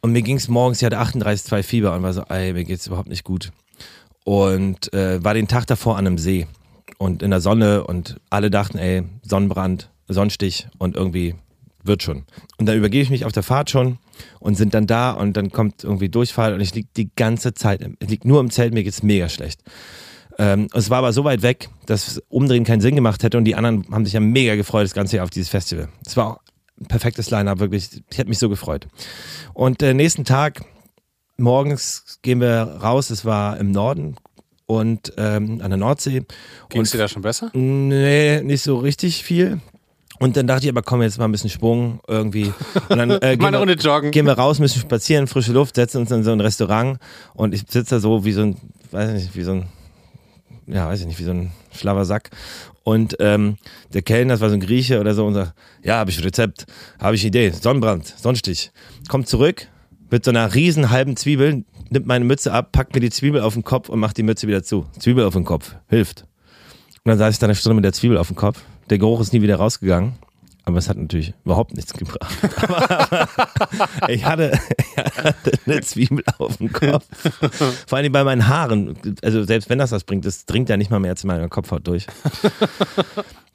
[0.00, 2.86] Und mir ging es morgens, ich hatte 38,2 Fieber und war so, ey, mir geht's
[2.86, 3.52] überhaupt nicht gut.
[4.24, 6.46] Und äh, war den Tag davor an einem See
[6.98, 11.34] und in der Sonne und alle dachten, ey, Sonnenbrand, Sonnenstich und irgendwie
[11.82, 12.24] wird schon.
[12.56, 13.98] Und dann übergebe ich mich auf der Fahrt schon
[14.40, 17.86] und sind dann da und dann kommt irgendwie Durchfall und ich lieg die ganze Zeit,
[18.00, 19.60] ich lieg nur im Zelt, mir geht's mega schlecht.
[20.38, 23.54] Ähm, es war aber so weit weg, dass Umdrehen keinen Sinn gemacht hätte und die
[23.54, 25.88] anderen haben sich ja mega gefreut, das ganze Jahr auf dieses Festival.
[26.04, 26.40] Es war auch
[26.80, 28.02] ein perfektes Line-Up, wirklich.
[28.10, 28.88] Ich hätte mich so gefreut.
[29.52, 30.64] Und äh, nächsten Tag,
[31.36, 34.16] morgens gehen wir raus, es war im Norden
[34.66, 36.22] und ähm, an der Nordsee.
[36.68, 37.50] Ging es dir da schon besser?
[37.52, 39.60] Nee, nicht so richtig viel.
[40.20, 42.52] Und dann dachte ich aber, komm, jetzt mal ein bisschen Schwung irgendwie.
[42.88, 44.10] Und dann äh, eine gehen, wir, joggen.
[44.12, 46.98] gehen wir raus, müssen spazieren, frische Luft, setzen uns in so ein Restaurant
[47.34, 48.56] und ich sitze da so wie so ein,
[48.92, 49.66] weiß ich nicht, wie so ein,
[50.66, 52.30] ja, weiß ich nicht, wie so ein schlauer Sack.
[52.84, 53.56] Und ähm,
[53.92, 56.66] der Kellner, das war so ein Grieche oder so, und sagt, ja, habe ich Rezept,
[57.00, 58.70] habe ich Idee, Sonnenbrand, Sonnenstich.
[59.08, 59.66] Kommt zurück
[60.14, 63.54] mit so einer riesen halben Zwiebel, nimmt meine Mütze ab, packt mir die Zwiebel auf
[63.54, 64.86] den Kopf und macht die Mütze wieder zu.
[64.96, 66.22] Zwiebel auf den Kopf, hilft.
[67.02, 68.60] Und dann saß ich da eine Stunde mit der Zwiebel auf dem Kopf.
[68.90, 70.12] Der Geruch ist nie wieder rausgegangen.
[70.66, 72.32] Aber es hat natürlich überhaupt nichts gebracht.
[72.62, 73.28] Aber
[74.08, 77.04] ich, hatte, ich hatte eine Zwiebel auf dem Kopf.
[77.88, 78.96] Vor allem bei meinen Haaren.
[79.20, 81.86] Also selbst wenn das was bringt, das dringt ja nicht mal mehr zu meiner Kopfhaut
[81.88, 82.06] durch.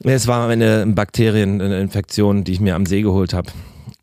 [0.02, 3.52] Es war eine Bakterien, eine Infektion, die ich mir am See geholt habe.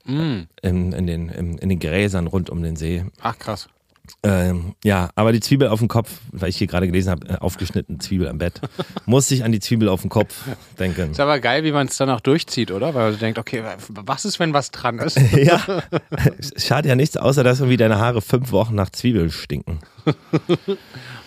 [0.07, 0.49] Mm.
[0.63, 3.05] In, in, den, in, den Gräsern rund um den See.
[3.21, 3.69] Ach krass.
[4.23, 7.39] Ähm, ja, aber die Zwiebel auf dem Kopf, weil ich hier gerade gelesen habe, äh,
[7.39, 8.61] aufgeschnitten Zwiebel am Bett,
[9.07, 10.45] muss ich an die Zwiebel auf dem Kopf
[10.79, 11.11] denken.
[11.11, 12.95] Ist aber geil, wie man es dann auch durchzieht, oder?
[12.95, 15.19] Weil man denkt, okay, was ist, wenn was dran ist?
[15.33, 15.61] ja,
[16.39, 19.81] es schadet ja nichts, außer dass irgendwie deine Haare fünf Wochen nach Zwiebel stinken.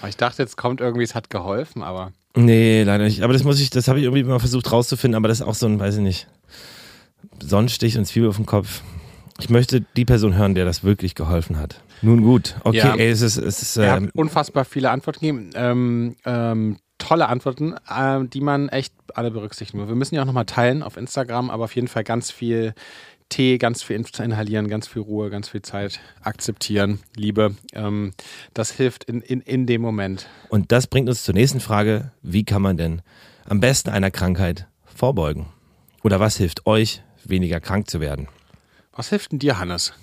[0.07, 3.21] Ich dachte, jetzt kommt irgendwie, es hat geholfen, aber Nee, leider nicht.
[3.21, 5.55] Aber das muss ich, das habe ich irgendwie mal versucht rauszufinden, aber das ist auch
[5.55, 6.27] so ein, weiß ich nicht,
[7.41, 8.81] Sonnenstich und Zwiebel auf dem Kopf.
[9.39, 11.81] Ich möchte die Person hören, der das wirklich geholfen hat.
[12.01, 12.95] Nun gut, okay, Ja.
[12.95, 15.49] ey, es ist, es ist, er ähm, hat unfassbar viele Antworten gegeben.
[15.55, 19.87] Ähm, ähm, tolle Antworten, ähm, die man echt alle berücksichtigen muss.
[19.89, 22.73] Wir müssen ja auch nochmal teilen auf Instagram, aber auf jeden Fall ganz viel
[23.29, 27.55] Tee, ganz viel inhalieren, ganz viel Ruhe, ganz viel Zeit akzeptieren, Liebe.
[27.73, 28.13] Ähm,
[28.53, 30.27] das hilft in, in, in dem Moment.
[30.49, 32.11] Und das bringt uns zur nächsten Frage.
[32.23, 33.01] Wie kann man denn
[33.45, 35.45] am besten einer Krankheit vorbeugen?
[36.03, 38.27] Oder was hilft euch, weniger krank zu werden?
[38.93, 39.93] Was hilft denn dir, Hannes?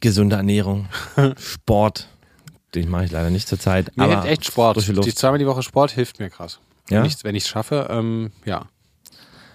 [0.00, 0.88] Gesunde Ernährung,
[1.38, 2.08] Sport,
[2.74, 3.96] den mache ich leider nicht zurzeit.
[3.96, 4.76] Mir aber hilft echt Sport.
[5.06, 6.60] Die zweimal die Woche Sport hilft mir krass.
[6.90, 7.04] Ja?
[7.22, 8.66] Wenn ich es schaffe, ähm, ja.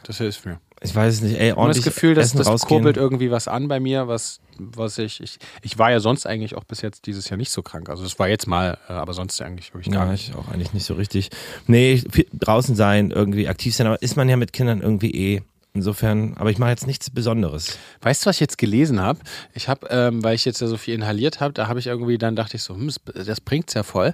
[0.04, 0.60] Das hilft mir.
[0.84, 2.80] Ich weiß es nicht, ey, Ich habe ordentlich das Gefühl, dass das rausgehen.
[2.82, 5.38] kurbelt irgendwie was an bei mir, was, was ich, ich.
[5.62, 7.88] Ich war ja sonst eigentlich auch bis jetzt dieses Jahr nicht so krank.
[7.88, 10.30] Also es war jetzt mal, äh, aber sonst eigentlich wirklich gar Ja, nicht.
[10.30, 11.30] ich auch eigentlich nicht so richtig.
[11.68, 12.02] Nee,
[12.34, 15.42] draußen sein, irgendwie aktiv sein, aber ist man ja mit Kindern irgendwie eh.
[15.74, 17.78] Insofern, aber ich mache jetzt nichts Besonderes.
[18.02, 19.20] Weißt du, was ich jetzt gelesen habe?
[19.54, 22.18] Ich habe, ähm, weil ich jetzt ja so viel inhaliert habe, da habe ich irgendwie,
[22.18, 24.14] dann dachte ich so, hm, das- bringt's ja voll.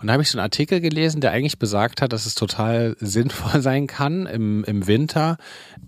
[0.00, 2.96] Und da habe ich so einen Artikel gelesen, der eigentlich besagt hat, dass es total
[2.98, 5.36] sinnvoll sein kann, im, im Winter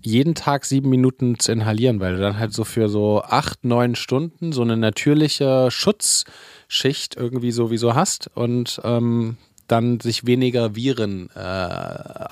[0.01, 3.95] jeden Tag sieben Minuten zu inhalieren, weil du dann halt so für so acht, neun
[3.95, 9.35] Stunden so eine natürliche Schutzschicht irgendwie sowieso hast und ähm,
[9.67, 11.39] dann sich weniger Viren äh,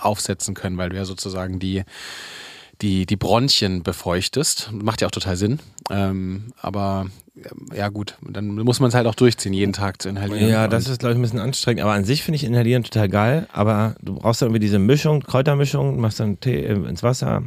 [0.02, 1.84] aufsetzen können, weil du ja sozusagen die
[2.82, 4.72] die, die Bronchien befeuchtest.
[4.72, 5.60] Macht ja auch total Sinn.
[5.90, 7.08] Ähm, aber
[7.76, 10.50] ja gut, dann muss man es halt auch durchziehen, jeden Tag zu inhalieren.
[10.50, 11.82] Ja, das ist, glaube ich, ein bisschen anstrengend.
[11.84, 13.48] Aber an sich finde ich Inhalieren total geil.
[13.54, 17.44] Aber du brauchst dann irgendwie diese Mischung, Kräutermischung, machst dann Tee äh, ins Wasser.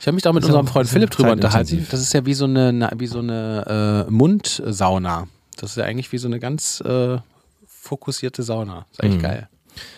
[0.00, 1.86] ich habe mich da mit unserem Freund Philipp drüber unterhalten.
[1.90, 5.26] Das ist ja wie so eine, wie so eine äh, Mundsauna.
[5.56, 7.18] Das ist ja eigentlich wie so eine ganz äh,
[7.66, 8.86] fokussierte Sauna.
[8.92, 9.22] Ist eigentlich Mhm.
[9.22, 9.48] geil.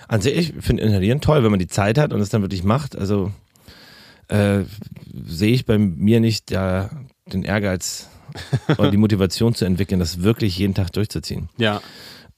[0.08, 2.64] An sich, ich finde Inhalieren toll, wenn man die Zeit hat und es dann wirklich
[2.64, 2.96] macht.
[2.96, 3.32] Also
[4.30, 4.64] äh,
[5.26, 6.90] sehe ich bei mir nicht ja,
[7.32, 8.08] den Ehrgeiz
[8.78, 11.48] oder die Motivation zu entwickeln, das wirklich jeden Tag durchzuziehen.
[11.58, 11.80] Ja.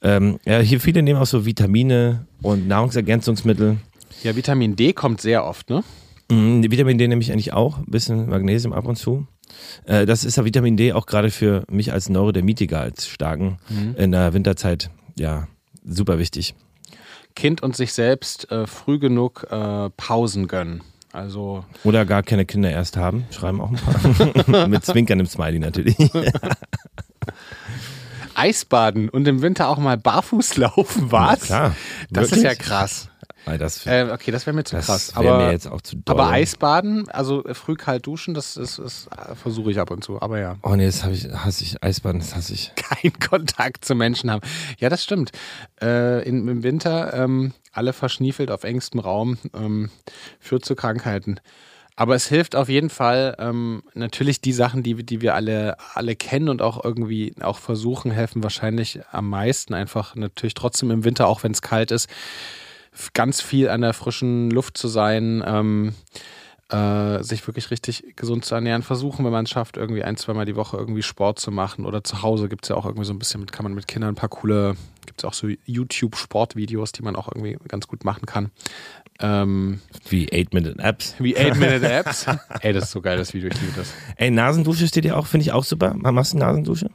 [0.00, 3.76] Ähm, ja, hier viele nehmen auch so Vitamine und Nahrungsergänzungsmittel.
[4.22, 5.84] Ja, Vitamin D kommt sehr oft, ne?
[6.30, 9.26] Mhm, Vitamin D nehme ich eigentlich auch, ein bisschen Magnesium ab und zu.
[9.84, 13.58] Äh, das ist ja Vitamin D auch gerade für mich als Neurodermitiker, als Starken
[13.96, 15.46] in der Winterzeit, ja,
[15.84, 16.54] super wichtig.
[17.34, 20.82] Kind und sich selbst äh, früh genug äh, Pausen gönnen.
[21.12, 23.76] Also Oder gar keine Kinder erst haben, schreiben auch ein
[24.46, 24.66] paar.
[24.68, 25.96] Mit zwinkerndem Smiley natürlich.
[28.34, 31.40] Eisbaden und im Winter auch mal barfuß laufen, was?
[31.40, 31.76] Na klar,
[32.10, 32.38] Das wirklich?
[32.38, 33.08] ist ja krass.
[33.44, 35.12] Das Äh, okay, das wäre mir zu das krass.
[35.16, 36.14] Aber, mir jetzt auch zu doll.
[36.18, 40.20] aber Eisbaden, also früh kalt duschen, das, ist, äh, versuche ich ab und zu.
[40.20, 41.82] Aber ja, Oh nee, das hab ich, hasse ich.
[41.82, 42.72] Eisbaden, das hasse ich.
[42.76, 44.42] kein Kontakt zu Menschen haben.
[44.78, 45.32] Ja, das stimmt.
[45.80, 49.90] Äh, in, Im Winter ähm, alle verschniefelt auf engstem Raum ähm,
[50.38, 51.40] führt zu Krankheiten.
[51.94, 56.16] Aber es hilft auf jeden Fall ähm, natürlich die Sachen, die, die wir alle, alle
[56.16, 59.74] kennen und auch irgendwie auch versuchen, helfen wahrscheinlich am meisten.
[59.74, 62.08] Einfach natürlich trotzdem im Winter, auch wenn es kalt ist,
[63.14, 65.94] ganz viel an der frischen Luft zu sein, ähm,
[66.70, 70.46] äh, sich wirklich richtig gesund zu ernähren, versuchen, wenn man es schafft, irgendwie ein, zweimal
[70.46, 71.84] die Woche irgendwie Sport zu machen.
[71.84, 73.86] Oder zu Hause gibt es ja auch irgendwie so ein bisschen, mit, kann man mit
[73.86, 74.74] Kindern ein paar coole,
[75.06, 78.50] gibt es auch so YouTube-Sportvideos, die man auch irgendwie ganz gut machen kann.
[79.20, 81.16] Ähm, Wie 8-Minute-Apps.
[81.18, 82.26] wie 8-Minute-Apps.
[82.60, 83.92] Ey, das ist so geil, das Video, ich liebe das.
[84.16, 85.94] Ey, Nasendusche steht dir auch, finde ich auch super.
[85.94, 86.90] Machst du Nasendusche?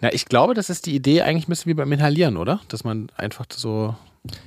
[0.00, 2.60] Na, ich glaube, das ist die Idee eigentlich ein bisschen wie beim Inhalieren, oder?
[2.68, 3.96] Dass man einfach so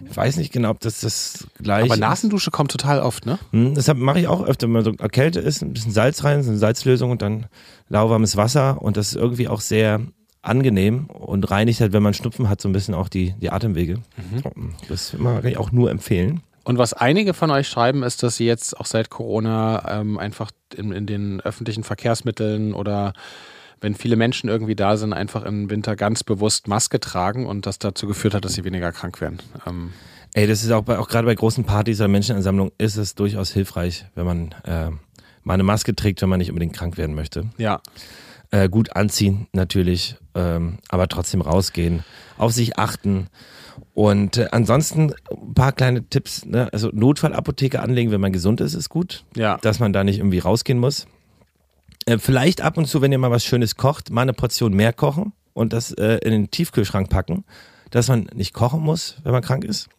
[0.10, 3.38] Ich weiß nicht genau, ob das das gleiche Aber Nasendusche kommt total oft, ne?
[3.52, 6.44] Hm, deshalb mache ich auch öfter, wenn man so erkälte ist, ein bisschen Salz rein,
[6.44, 7.48] so eine Salzlösung und dann
[7.90, 10.02] lauwarmes Wasser und das ist irgendwie auch sehr
[10.42, 14.00] angenehm und reinigt halt, wenn man Schnupfen hat, so ein bisschen auch die, die Atemwege.
[14.88, 16.42] Das mag ich auch nur empfehlen.
[16.64, 20.52] Und was einige von euch schreiben, ist, dass sie jetzt auch seit Corona ähm, einfach
[20.76, 23.14] in, in den öffentlichen Verkehrsmitteln oder
[23.86, 27.78] wenn viele Menschen irgendwie da sind, einfach im Winter ganz bewusst Maske tragen und das
[27.78, 29.38] dazu geführt hat, dass sie weniger krank werden.
[29.68, 29.94] Ähm,
[30.34, 33.52] Ey, das ist auch, bei, auch gerade bei großen Partys oder Menschenansammlungen ist es durchaus
[33.52, 34.90] hilfreich, wenn man äh,
[35.44, 37.46] mal eine Maske trägt, wenn man nicht unbedingt krank werden möchte.
[37.58, 37.80] ja.
[38.52, 42.04] Äh, gut anziehen natürlich, ähm, aber trotzdem rausgehen,
[42.38, 43.28] auf sich achten.
[43.94, 46.46] Und äh, ansonsten ein paar kleine Tipps.
[46.46, 46.70] Ne?
[46.72, 49.26] Also Notfallapotheke anlegen, wenn man gesund ist, ist gut.
[49.36, 49.58] Ja.
[49.62, 51.08] Dass man da nicht irgendwie rausgehen muss.
[52.06, 54.94] Äh, vielleicht ab und zu, wenn ihr mal was Schönes kocht, mal eine Portion mehr
[54.94, 57.46] kochen und das äh, in den Tiefkühlschrank packen,
[57.92, 59.90] dass man nicht kochen muss, wenn man krank ist.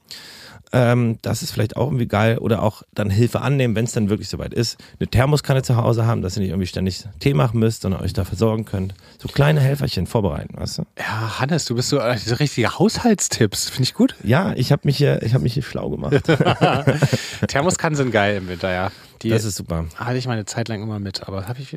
[0.73, 2.39] Ähm, das ist vielleicht auch irgendwie geil.
[2.39, 4.77] Oder auch dann Hilfe annehmen, wenn es dann wirklich soweit ist.
[4.99, 8.13] Eine Thermoskanne zu Hause haben, dass ihr nicht irgendwie ständig Tee machen müsst, sondern euch
[8.13, 8.93] da versorgen könnt.
[9.19, 10.83] So kleine Helferchen vorbereiten, weißt du?
[10.99, 13.69] Ja, Hannes, du bist so äh, so richtige Haushaltstipps.
[13.71, 14.17] Finde ich gut.
[14.25, 16.17] Ja, ich habe mich, hier- ich hab mich hier schlau gemacht.
[17.49, 18.91] Thermoskannen sind geil im Winter, ja.
[19.27, 19.87] Die Das ist super.
[19.97, 21.77] hatte ich meine Zeit lang immer mit, aber habe ich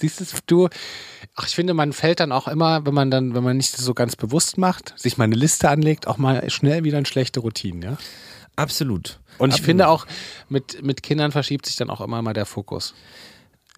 [0.00, 0.68] siehst du, du,
[1.36, 3.94] ach, ich finde, man fällt dann auch immer, wenn man dann, wenn man nicht so
[3.94, 7.82] ganz bewusst macht, sich mal eine Liste anlegt, auch mal schnell wieder in schlechte Routinen,
[7.82, 7.96] ja.
[8.56, 9.20] Absolut.
[9.38, 9.66] Und ich Absolut.
[9.66, 10.06] finde auch,
[10.48, 12.94] mit, mit Kindern verschiebt sich dann auch immer mal der Fokus.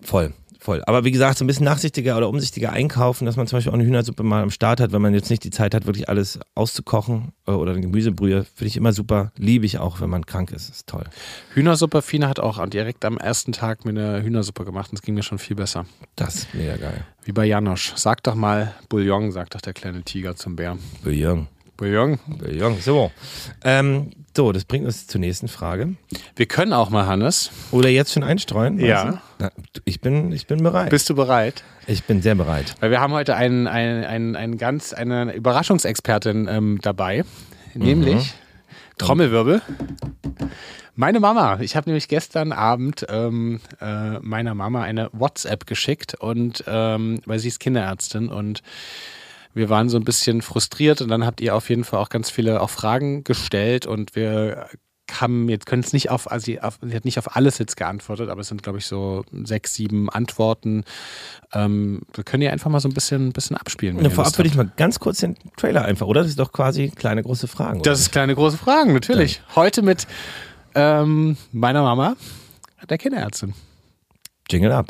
[0.03, 0.33] Voll,
[0.65, 0.83] voll.
[0.87, 3.75] Aber wie gesagt, so ein bisschen nachsichtiger oder umsichtiger einkaufen, dass man zum Beispiel auch
[3.75, 6.41] eine Hühnersuppe mal am Start hat, wenn man jetzt nicht die Zeit hat, wirklich alles
[6.55, 9.31] auszukochen äh, oder eine Gemüsebrühe, finde ich immer super.
[9.37, 10.71] Liebe ich auch, wenn man krank ist.
[10.71, 11.05] Ist toll.
[11.53, 15.15] Hühnersuppe, Fine hat auch direkt am ersten Tag mir eine Hühnersuppe gemacht und es ging
[15.15, 15.85] mir schon viel besser.
[16.17, 17.05] Das ist mega geil.
[17.25, 17.93] Wie bei Janosch.
[17.97, 20.79] Sag doch mal Bouillon, sagt doch der kleine Tiger zum Bär.
[21.03, 21.49] Bouillon.
[21.77, 22.19] Bouillon.
[22.27, 22.79] Bouillon.
[22.81, 23.11] So.
[23.65, 25.95] Ähm, so, das bringt uns zur nächsten Frage.
[26.37, 27.51] Wir können auch mal, Hannes.
[27.71, 28.79] Oder jetzt schon einstreuen?
[28.79, 29.23] Ja.
[29.39, 29.51] Na,
[29.85, 30.91] ich, bin, ich bin bereit.
[30.91, 31.63] Bist du bereit?
[31.87, 32.75] ich bin sehr bereit.
[32.81, 37.25] Weil wir haben heute einen, einen, einen, einen ganz, eine Überraschungsexpertin ähm, dabei,
[37.75, 38.35] nämlich
[38.99, 39.63] Trommelwirbel.
[40.97, 41.59] Meine Mama.
[41.61, 47.41] Ich habe nämlich gestern Abend ähm, äh, meiner Mama eine WhatsApp geschickt und ähm, weil
[47.41, 48.63] sie ist Kinderärztin und
[49.55, 52.31] wir waren so ein bisschen frustriert und dann habt ihr auf jeden Fall auch ganz
[52.31, 54.69] viele auch Fragen gestellt und wir
[55.13, 57.77] haben jetzt können es nicht auf, also sie, auf, sie hat nicht auf alles jetzt
[57.77, 60.85] geantwortet, aber es sind glaube ich so sechs, sieben Antworten.
[61.53, 64.03] Ähm, wir können ja einfach mal so ein bisschen, ein bisschen abspielen.
[64.03, 66.23] ihr vorab würde ich mal ganz kurz den Trailer einfach, oder?
[66.23, 67.81] Das ist doch quasi kleine große Fragen.
[67.81, 67.91] oder?
[67.91, 69.43] Das ist kleine große Fragen, natürlich.
[69.55, 70.07] Heute mit
[70.75, 72.17] ähm, meiner Mama,
[72.89, 73.55] der Kinderärztin.
[74.51, 74.89] Jingle ab.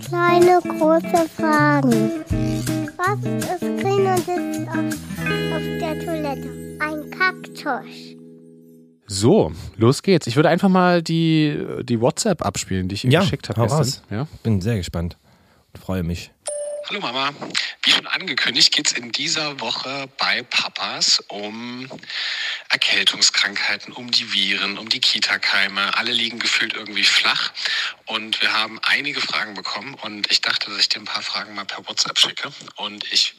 [0.00, 2.87] Kleine große Fragen.
[2.98, 6.48] Was ist grün und ist auf, auf der Toilette?
[6.80, 8.16] Ein Kaktus.
[9.06, 10.26] So, los geht's.
[10.26, 13.78] Ich würde einfach mal die, die WhatsApp abspielen, die ich ihr Ja, geschickt habe gestern.
[13.78, 14.02] raus.
[14.10, 14.26] Ja.
[14.42, 15.16] Bin sehr gespannt
[15.72, 16.32] und freue mich.
[16.86, 17.34] Hallo Mama.
[17.82, 21.88] Wie schon angekündigt, geht es in dieser Woche bei Papas um
[22.70, 25.96] Erkältungskrankheiten, um die Viren, um die Kita-Keime.
[25.96, 27.52] Alle liegen gefühlt irgendwie flach.
[28.06, 31.54] Und wir haben einige Fragen bekommen und ich dachte, dass ich dir ein paar Fragen
[31.54, 32.50] mal per WhatsApp schicke.
[32.76, 33.34] Und ich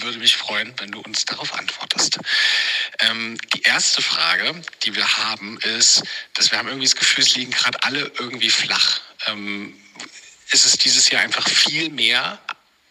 [0.00, 2.18] würde mich freuen, wenn du uns darauf antwortest.
[3.00, 6.02] Ähm, die erste Frage, die wir haben, ist,
[6.34, 9.00] dass wir haben irgendwie das Gefühl, es liegen gerade alle irgendwie flach.
[9.26, 9.74] Ähm,
[10.50, 12.38] ist es dieses Jahr einfach viel mehr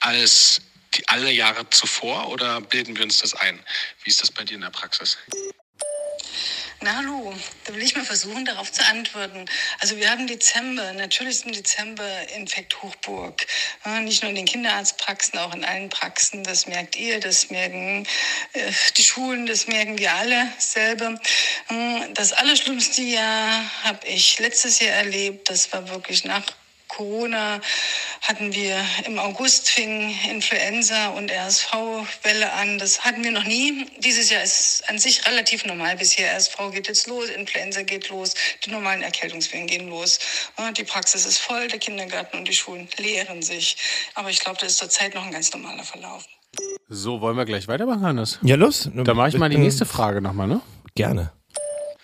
[0.06, 0.62] als
[0.96, 3.60] die, alle Jahre zuvor oder bilden wir uns das ein?
[4.04, 5.18] Wie ist das bei dir in der Praxis?
[6.82, 9.46] Na hallo, da will ich mal versuchen, darauf zu antworten.
[9.80, 13.48] Also wir haben Dezember, natürlich ist im Dezember Infekthochburg.
[13.86, 16.44] Ja, nicht nur in den Kinderarztpraxen, auch in allen Praxen.
[16.44, 18.06] Das merkt ihr, das merken
[18.54, 21.20] äh, die Schulen, das merken wir alle selber.
[21.68, 25.50] Hm, Das allerschlimmste Jahr habe ich letztes Jahr erlebt.
[25.50, 26.44] Das war wirklich nach
[26.88, 27.60] Corona
[28.22, 32.78] hatten wir im August fing Influenza und RSV-Welle an.
[32.80, 33.86] Das hatten wir noch nie.
[34.00, 36.32] Dieses Jahr ist an sich relativ normal bisher.
[36.36, 38.34] RSV geht jetzt los, Influenza geht los,
[38.66, 40.20] die normalen Erkältungswellen gehen los.
[40.78, 43.78] Die Praxis ist voll, der Kindergarten und die Schulen leeren sich.
[44.16, 46.26] Aber ich glaube, das ist zurzeit noch ein ganz normaler Verlauf.
[46.88, 48.40] So, wollen wir gleich weitermachen, Hannes?
[48.42, 48.90] Ja, los.
[48.94, 50.62] Dann mache ich mal die bin- nächste Frage nochmal, ne?
[50.96, 51.32] Gerne.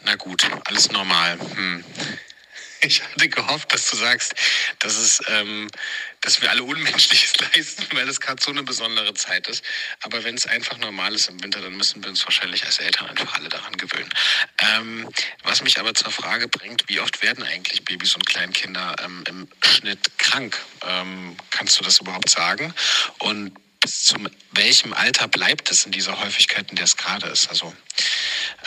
[0.04, 1.38] Na gut, alles normal.
[1.56, 1.84] Hm.
[2.86, 4.34] Ich hatte gehofft, dass du sagst,
[4.80, 5.68] dass, es, ähm,
[6.22, 9.64] dass wir alle Unmenschliches leisten, weil es gerade so eine besondere Zeit ist.
[10.02, 13.08] Aber wenn es einfach normal ist im Winter, dann müssen wir uns wahrscheinlich als Eltern
[13.08, 14.10] einfach alle daran gewöhnen.
[14.60, 15.10] Ähm,
[15.44, 19.48] was mich aber zur Frage bringt, wie oft werden eigentlich Babys und Kleinkinder ähm, im
[19.64, 20.60] Schnitt krank?
[20.86, 22.74] Ähm, kannst du das überhaupt sagen?
[23.20, 24.16] Und bis zu
[24.52, 27.50] welchem Alter bleibt es in dieser Häufigkeit, in der es gerade ist?
[27.50, 27.74] Also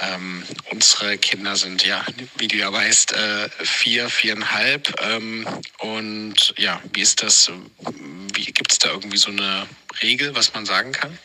[0.01, 2.05] Ähm, unsere Kinder sind ja,
[2.37, 4.95] wie du ja weißt, äh, vier, viereinhalb.
[5.01, 5.47] Ähm,
[5.79, 7.51] und ja, wie ist das?
[8.35, 9.67] Wie gibt es da irgendwie so eine
[10.03, 11.17] Regel, was man sagen kann?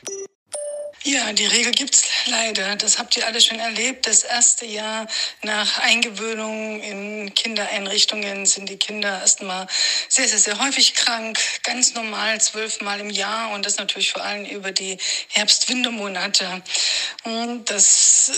[1.04, 2.76] Ja, die Regel gibt's leider.
[2.76, 4.06] Das habt ihr alle schon erlebt.
[4.06, 5.08] Das erste Jahr
[5.44, 9.68] nach Eingewöhnung in Kindereinrichtungen sind die Kinder erstmal
[10.10, 11.40] sehr, sehr, sehr häufig krank.
[11.64, 13.52] Ganz normal, zwölfmal im Jahr.
[13.52, 14.98] Und das natürlich vor allem über die
[15.30, 16.64] Herbst-Wintermonate.
[17.24, 18.32] Und das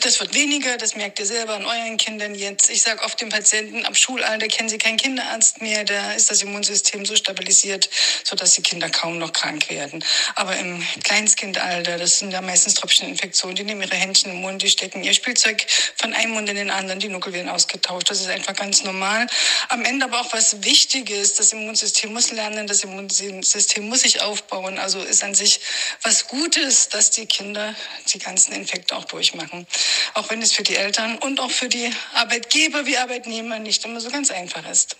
[0.00, 2.70] das wird weniger, das merkt ihr selber an euren Kindern jetzt.
[2.70, 6.42] Ich sage oft den Patienten, ab Schulalter kennen sie keinen Kinderarzt mehr, da ist das
[6.42, 7.88] Immunsystem so stabilisiert,
[8.24, 10.04] sodass die Kinder kaum noch krank werden.
[10.34, 14.68] Aber im Kleinstkindalter, das sind ja meistens Tröpfcheninfektionen, die nehmen ihre Händchen im Mund, die
[14.68, 15.64] stecken ihr Spielzeug
[15.96, 18.10] von einem Mund in den anderen, die Nuckel werden ausgetauscht.
[18.10, 19.26] Das ist einfach ganz normal.
[19.68, 24.78] Am Ende aber auch was Wichtiges, das Immunsystem muss lernen, das Immunsystem muss sich aufbauen.
[24.78, 25.60] Also ist an sich
[26.02, 27.74] was Gutes, dass die Kinder
[28.12, 29.66] die ganzen Infekte auch durchmachen machen.
[30.14, 34.00] Auch wenn es für die Eltern und auch für die Arbeitgeber wie Arbeitnehmer nicht immer
[34.00, 34.96] so ganz einfach ist.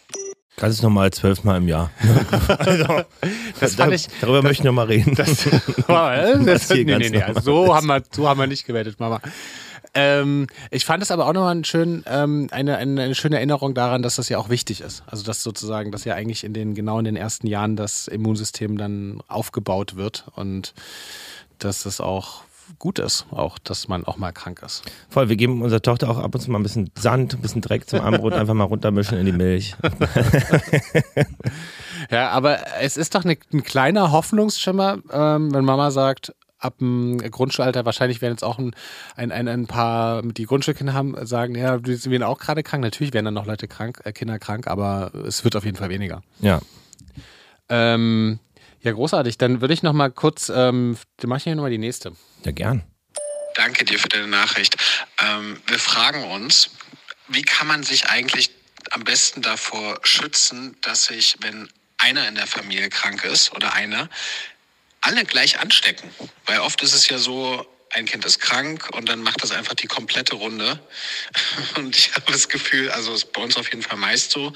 [0.56, 1.90] Ganz normal zwölfmal im Jahr.
[2.58, 3.02] also,
[3.58, 5.14] das fand ich, darüber das, möchte ich nochmal reden.
[5.14, 5.28] Das,
[5.86, 9.20] das, das nee, nee, nee, also so, haben wir, so haben wir nicht gewettet, Mama.
[9.94, 13.74] Ähm, ich fand es aber auch nochmal ein schön, ähm, eine, eine, eine, schöne Erinnerung
[13.74, 15.02] daran, dass das ja auch wichtig ist.
[15.06, 18.78] Also dass sozusagen, dass ja eigentlich in den genau in den ersten Jahren das Immunsystem
[18.78, 20.72] dann aufgebaut wird und
[21.58, 22.42] dass es auch
[22.78, 24.82] gut ist, auch, dass man auch mal krank ist.
[25.08, 27.60] Voll, wir geben unserer Tochter auch ab und zu mal ein bisschen Sand, ein bisschen
[27.60, 29.76] Dreck zum Armbrot, einfach mal runtermischen in die Milch.
[32.10, 37.18] ja, aber es ist doch eine, ein kleiner Hoffnungsschimmer, ähm, wenn Mama sagt, ab dem
[37.18, 38.74] Grundschulalter, wahrscheinlich werden jetzt auch ein,
[39.16, 42.82] ein, ein, ein paar, die Grundschulkinder haben, sagen, ja, die werden auch gerade krank.
[42.82, 45.88] Natürlich werden dann noch Leute krank, äh, Kinder krank, aber es wird auf jeden Fall
[45.88, 46.22] weniger.
[46.40, 46.60] Ja.
[47.68, 48.38] Ähm,
[48.80, 49.38] ja, großartig.
[49.38, 52.12] Dann würde ich noch mal kurz, ähm, dann mache ich hier noch mal die nächste.
[52.44, 52.84] Ja, gern.
[53.54, 54.76] Danke dir für deine Nachricht.
[55.20, 56.70] Ähm, wir fragen uns,
[57.28, 58.50] wie kann man sich eigentlich
[58.90, 64.08] am besten davor schützen, dass sich, wenn einer in der Familie krank ist oder einer,
[65.00, 66.10] alle gleich anstecken?
[66.46, 69.74] Weil oft ist es ja so, ein Kind ist krank und dann macht das einfach
[69.74, 70.80] die komplette Runde.
[71.76, 74.52] Und ich habe das Gefühl, also ist bei uns auf jeden Fall meist so,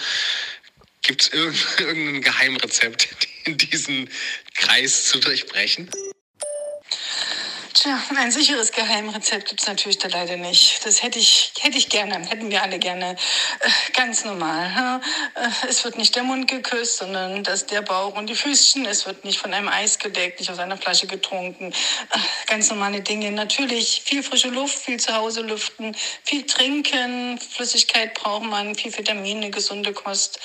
[1.02, 1.28] gibt es
[1.78, 3.08] irgendein Geheimrezept,
[3.46, 4.08] diesen
[4.54, 5.90] Kreis zu durchbrechen?
[7.86, 10.84] Tja, ein sicheres Geheimrezept gibt es natürlich da leider nicht.
[10.84, 13.12] Das hätte ich, hätte ich gerne, hätten wir alle gerne.
[13.12, 15.00] Äh, ganz normal.
[15.36, 18.86] Äh, es wird nicht der Mund geküsst, sondern das der Bauch und die Füßchen.
[18.86, 21.70] Es wird nicht von einem Eis gedeckt, nicht aus einer Flasche getrunken.
[21.70, 22.18] Äh,
[22.48, 23.30] ganz normale Dinge.
[23.30, 25.94] Natürlich viel frische Luft, viel zu Hause lüften,
[26.24, 27.38] viel trinken.
[27.38, 30.40] Flüssigkeit braucht man, viel Vitamine, gesunde Kost.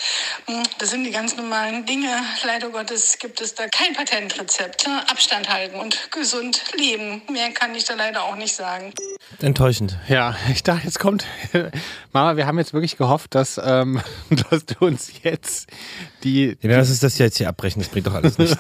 [0.45, 2.23] Hm, das sind die ganz normalen Dinge.
[2.43, 4.87] Leider Gottes gibt es da kein Patentrezept.
[5.07, 8.93] Abstand halten und gesund leben mehr kann ich da leider auch nicht sagen.
[9.39, 9.97] Enttäuschend.
[10.07, 11.25] Ja, ich dachte, jetzt kommt.
[12.13, 14.01] Mama, wir haben jetzt wirklich gehofft, dass, ähm,
[14.49, 15.69] dass du uns jetzt
[16.23, 16.57] die.
[16.61, 18.57] Ja, lass uns das jetzt hier abbrechen, das bringt doch alles nichts.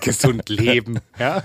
[0.00, 1.42] Gesund leben, ja.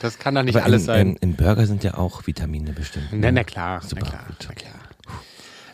[0.00, 1.06] Das kann doch nicht Aber alles in, sein.
[1.20, 3.08] In, in, Burger sind ja auch Vitamine bestimmt.
[3.12, 3.80] Na, na klar.
[3.82, 4.04] Super.
[4.04, 4.74] Na klar, na klar.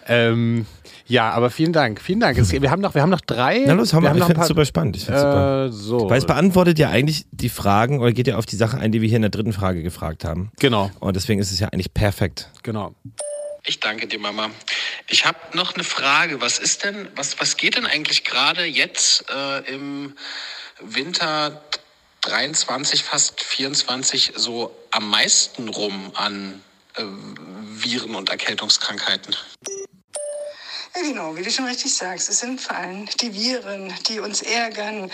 [0.07, 0.67] Ähm,
[1.11, 2.01] ja, aber vielen Dank.
[2.01, 2.39] Vielen Dank.
[2.39, 3.65] Es, wir, haben noch, wir haben noch drei.
[3.67, 4.97] Na los, haben wir, haben ich finde es super spannend.
[4.97, 5.69] Ich äh, super.
[5.73, 6.09] So.
[6.09, 9.01] Weil es beantwortet ja eigentlich die Fragen oder geht ja auf die Sache ein, die
[9.01, 10.53] wir hier in der dritten Frage gefragt haben.
[10.61, 10.93] Genau.
[11.01, 12.49] Und deswegen ist es ja eigentlich perfekt.
[12.63, 12.95] Genau.
[13.67, 14.51] Ich danke dir, Mama.
[15.09, 16.41] Ich habe noch eine Frage.
[16.41, 20.15] Was ist denn, was, was geht denn eigentlich gerade jetzt äh, im
[20.81, 21.61] Winter
[22.21, 26.61] 23, fast 24 so am meisten rum an
[26.95, 27.03] äh,
[27.83, 29.35] Viren und Erkältungskrankheiten?
[30.95, 34.43] Ja, genau, wie du schon richtig sagst, es sind vor allem die Viren, die uns
[34.43, 35.09] ärgern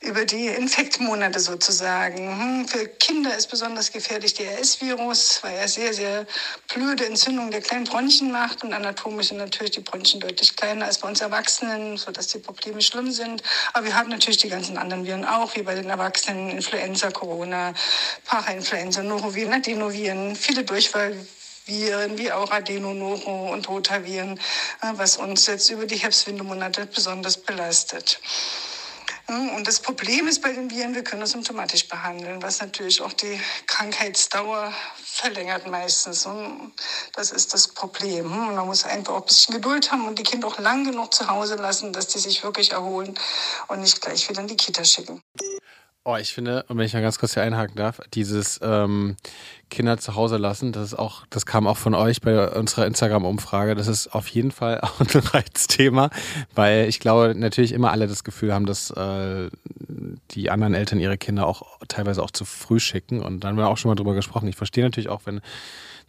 [0.00, 2.26] über die Infektmonate sozusagen.
[2.26, 6.26] Hm, für Kinder ist besonders gefährlich der RS-Virus, weil er sehr, sehr
[6.72, 10.98] blöde Entzündungen der kleinen Bronchien macht und anatomisch sind natürlich die Bronchien deutlich kleiner als
[10.98, 13.42] bei uns Erwachsenen, sodass die Probleme schlimm sind.
[13.74, 17.74] Aber wir haben natürlich die ganzen anderen Viren auch, wie bei den Erwachsenen, Influenza, Corona,
[18.24, 21.14] Parainfluenza, Noroviren, Adenoviren, viele Durchfall
[21.70, 24.38] Viren wie auch Adenonoro und Rotaviren,
[24.82, 28.20] äh, was uns jetzt über die Herbst-Wintermonate besonders belastet.
[29.30, 33.12] Und das Problem ist bei den Viren, wir können das symptomatisch behandeln, was natürlich auch
[33.12, 34.72] die Krankheitsdauer
[35.04, 36.26] verlängert meistens.
[36.26, 36.72] Und
[37.14, 38.24] das ist das Problem.
[38.24, 41.14] Und man muss einfach auch ein bisschen Geduld haben und die Kinder auch lang genug
[41.14, 43.16] zu Hause lassen, dass die sich wirklich erholen
[43.68, 45.22] und nicht gleich wieder in die Kita schicken.
[46.02, 49.16] Oh, ich finde, und wenn ich mal ganz kurz hier einhaken darf, dieses ähm,
[49.68, 53.74] Kinder zu Hause lassen, das ist auch, das kam auch von euch bei unserer Instagram-Umfrage.
[53.74, 56.08] Das ist auf jeden Fall auch ein Reizthema,
[56.54, 59.50] weil ich glaube, natürlich immer alle das Gefühl haben, dass äh,
[60.30, 63.20] die anderen Eltern ihre Kinder auch teilweise auch zu früh schicken.
[63.20, 64.48] Und dann haben wir auch schon mal drüber gesprochen.
[64.48, 65.42] Ich verstehe natürlich auch, wenn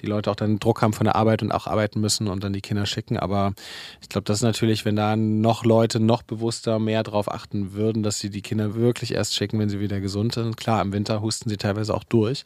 [0.02, 2.54] die Leute auch dann Druck haben von der Arbeit und auch arbeiten müssen und dann
[2.54, 3.18] die Kinder schicken.
[3.18, 3.54] Aber
[4.02, 8.04] ich glaube, das ist natürlich, wenn da noch Leute noch bewusster mehr darauf achten würden,
[8.04, 10.58] dass sie die Kinder wirklich erst schicken, wenn sie wieder gesund sind.
[10.58, 12.44] Klar, im Winter husten sie teilweise auch durch.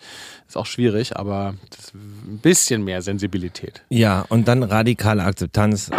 [0.47, 1.55] Ist auch schwierig, aber
[1.93, 3.83] ein bisschen mehr Sensibilität.
[3.89, 5.91] Ja, und dann radikale Akzeptanz.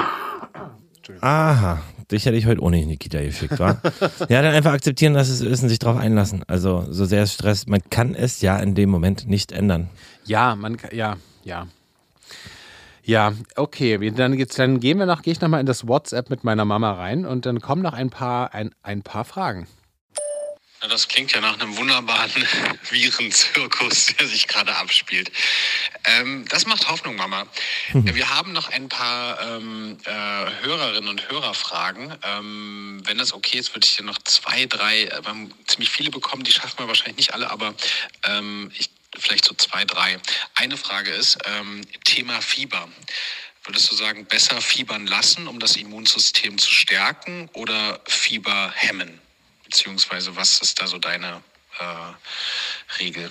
[1.21, 1.81] Aha,
[2.11, 3.81] dich hätte ich heute ohne in die Kita geschickt, wa?
[4.29, 6.43] ja, dann einfach akzeptieren, dass es ist und sich darauf einlassen.
[6.47, 9.89] Also, so sehr es stresst, man kann es ja in dem Moment nicht ändern.
[10.25, 11.66] Ja, man kann, ja, ja.
[13.03, 14.11] Ja, okay.
[14.11, 16.92] Dann, geht's, dann gehen wir noch, gehe ich nochmal in das WhatsApp mit meiner Mama
[16.92, 19.68] rein und dann kommen noch ein paar, ein, ein paar Fragen.
[20.80, 22.47] Das klingt ja nach einem wunderbaren
[22.90, 25.30] Virenzirkus, der sich gerade abspielt.
[26.05, 27.47] Ähm, das macht Hoffnung, Mama.
[27.92, 30.11] Wir haben noch ein paar ähm, äh,
[30.64, 32.12] Hörerinnen und Hörerfragen.
[32.22, 35.90] Ähm, wenn das okay ist, würde ich dir noch zwei, drei, äh, wir haben ziemlich
[35.90, 37.74] viele bekommen, die schaffen wir wahrscheinlich nicht alle, aber
[38.24, 40.19] ähm, ich vielleicht so zwei, drei.
[40.55, 42.89] Eine Frage ist ähm, Thema Fieber.
[43.64, 49.21] Würdest du sagen, besser fiebern lassen, um das Immunsystem zu stärken oder Fieber hemmen?
[49.64, 51.43] Beziehungsweise was ist da so deine
[51.81, 53.31] äh, Regel?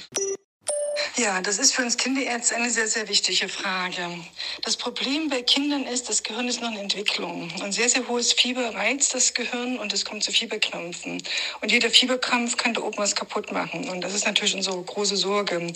[1.17, 4.05] Ja, das ist für uns Kinderärzte eine sehr, sehr wichtige Frage.
[4.63, 7.49] Das Problem bei Kindern ist, das Gehirn ist noch in Entwicklung.
[7.63, 11.23] Und sehr, sehr hohes Fieber reizt das Gehirn und es kommt zu Fieberkrampfen.
[11.61, 13.87] Und jeder Fieberkrampf kann da oben was kaputt machen.
[13.87, 15.71] Und das ist natürlich unsere große Sorge.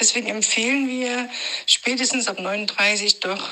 [0.00, 1.28] Deswegen empfehlen wir
[1.66, 3.46] spätestens ab 39 doch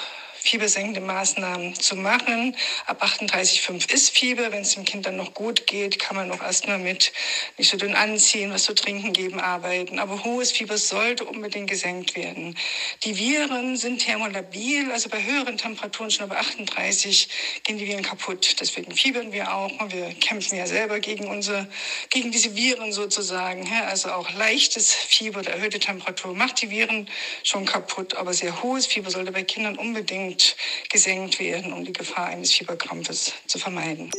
[0.46, 2.56] fiebersenkende Maßnahmen zu machen.
[2.86, 4.52] Ab 38,5 ist Fieber.
[4.52, 7.12] Wenn es dem Kind dann noch gut geht, kann man noch erstmal mit
[7.58, 9.98] nicht so dünn anziehen, was zu trinken geben, arbeiten.
[9.98, 12.56] Aber hohes Fieber sollte unbedingt gesenkt werden.
[13.04, 17.28] Die Viren sind thermolabil, also bei höheren Temperaturen schon über 38
[17.64, 18.56] gehen die Viren kaputt.
[18.60, 19.72] Deswegen fiebern wir auch.
[19.90, 21.68] Wir kämpfen ja selber gegen unsere,
[22.10, 23.68] gegen diese Viren sozusagen.
[23.88, 27.08] Also auch leichtes Fieber oder erhöhte Temperatur macht die Viren
[27.42, 28.14] schon kaputt.
[28.14, 30.35] Aber sehr hohes Fieber sollte bei Kindern unbedingt
[30.90, 34.10] gesenkt werden, um die Gefahr eines Fieberkrampfes zu vermeiden.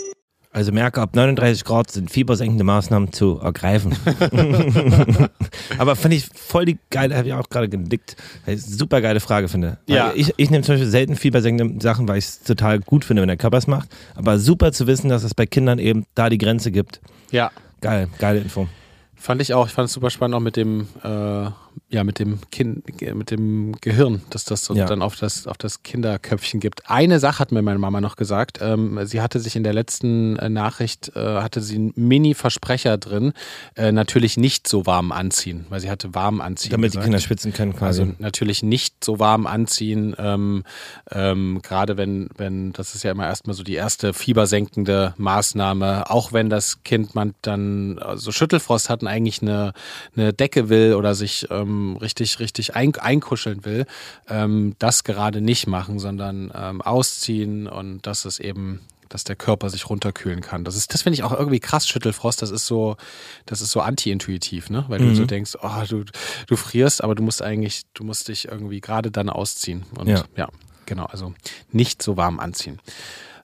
[0.58, 3.96] Also merke, ab 39 Grad sind fiebersenkende Maßnahmen zu ergreifen.
[5.78, 8.16] Aber finde ich voll die geile, habe ich auch gerade gedickt,
[8.56, 9.78] super geile Frage finde.
[9.86, 10.14] Ja.
[10.16, 13.28] Ich, ich nehme zum Beispiel selten fiebersenkende Sachen, weil ich es total gut finde, wenn
[13.28, 13.90] der Körper es macht.
[14.16, 17.02] Aber super zu wissen, dass es bei Kindern eben da die Grenze gibt.
[17.30, 17.52] Ja.
[17.82, 18.68] Geil, geile Info.
[19.16, 19.68] Fand ich auch.
[19.68, 21.50] Ich fand es super spannend auch mit dem, äh,
[21.90, 22.84] ja, mit dem Kind,
[23.16, 24.86] mit dem Gehirn, dass das so Ja.
[24.86, 26.90] dann auf das, auf das Kinderköpfchen gibt.
[26.90, 28.60] Eine Sache hat mir meine Mama noch gesagt.
[28.62, 33.34] Ähm, sie hatte sich in der letzten äh, Nachricht, äh, hatte sie einen Mini-Versprecher drin,
[33.76, 36.72] äh, natürlich nicht so warm anziehen, weil sie hatte warm anziehen.
[36.72, 37.06] Damit die gesagt.
[37.06, 38.02] Kinder schwitzen können quasi.
[38.02, 40.64] Also natürlich nicht so warm anziehen, ähm,
[41.12, 46.34] ähm, gerade wenn, wenn, das ist ja immer erstmal so die erste fiebersenkende Maßnahme, auch
[46.34, 49.74] wenn das Kind man dann äh, so Schüttelfrost hat und eigentlich eine,
[50.16, 51.67] eine Decke will oder sich ähm,
[51.98, 53.86] richtig, richtig ein, einkuscheln will,
[54.30, 59.70] ähm, das gerade nicht machen, sondern ähm, ausziehen und das ist eben dass der Körper
[59.70, 60.64] sich runterkühlen kann.
[60.64, 62.42] Das ist, das finde ich auch irgendwie krass, Schüttelfrost.
[62.42, 62.98] Das ist so,
[63.46, 64.86] das ist so anti-intuitiv, ne?
[64.88, 66.04] Weil du so denkst, oh, du,
[66.48, 69.86] du frierst, aber du musst eigentlich, du musst dich irgendwie gerade dann ausziehen.
[69.98, 70.26] Und Ja.
[70.36, 70.50] ja,
[70.86, 71.34] genau, also
[71.72, 72.80] nicht so warm anziehen.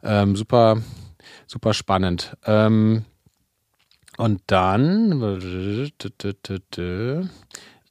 [0.03, 0.82] Ähm, super,
[1.47, 2.36] super spannend.
[2.45, 3.05] Ähm,
[4.17, 5.21] und dann,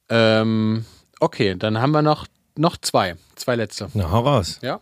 [0.09, 0.85] ähm,
[1.19, 3.89] okay, dann haben wir noch, noch zwei, zwei letzte.
[3.93, 4.59] Na, hau raus.
[4.61, 4.79] Ja.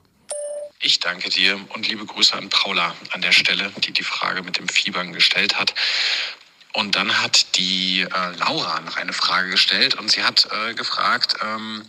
[0.79, 4.57] Ich danke dir und liebe Grüße an Paula an der Stelle, die die Frage mit
[4.57, 5.75] dem Fiebern gestellt hat.
[6.73, 11.35] Und dann hat die äh, Laura noch eine Frage gestellt und sie hat äh, gefragt,
[11.43, 11.83] ähm,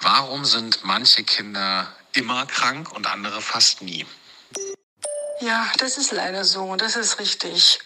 [0.00, 4.04] warum sind manche Kinder immer krank und andere fast nie?
[5.40, 6.76] Ja, das ist leider so.
[6.76, 7.78] Das ist richtig.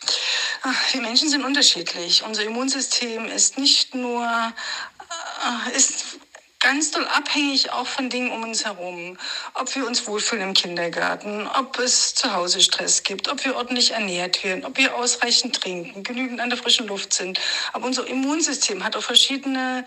[0.93, 2.25] Wir Menschen sind unterschiedlich.
[2.25, 6.19] Unser Immunsystem ist nicht nur, äh, ist
[6.65, 9.19] ganz doll abhängig auch von Dingen um uns herum.
[9.53, 13.91] Ob wir uns wohlfühlen im Kindergarten, ob es zu Hause Stress gibt, ob wir ordentlich
[13.91, 17.39] ernährt werden, ob wir ausreichend trinken, genügend an der frischen Luft sind.
[17.75, 19.85] Aber unser Immunsystem hat auch verschiedene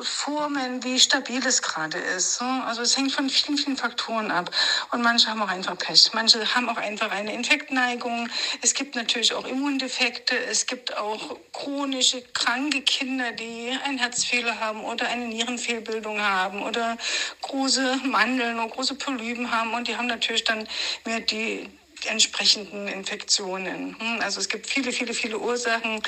[0.00, 2.36] Formen, wie stabil es gerade ist.
[2.36, 2.44] so.
[2.44, 4.50] Also es hängt von vielen, vielen Faktoren ab.
[4.92, 6.10] Und manche haben auch einfach Pech.
[6.14, 8.28] Manche haben auch einfach eine Infektneigung.
[8.62, 10.38] Es gibt natürlich auch Immundefekte.
[10.48, 16.96] Es gibt auch chronische, kranke Kinder, die einen Herzfehler haben oder eine Nierenfehlbildung haben oder
[17.42, 19.74] große Mandeln oder große Polypen haben.
[19.74, 20.66] Und die haben natürlich dann
[21.04, 21.68] mehr die
[22.06, 23.96] entsprechenden Infektionen.
[23.98, 26.02] Hm, Also es gibt viele, viele, viele Ursachen.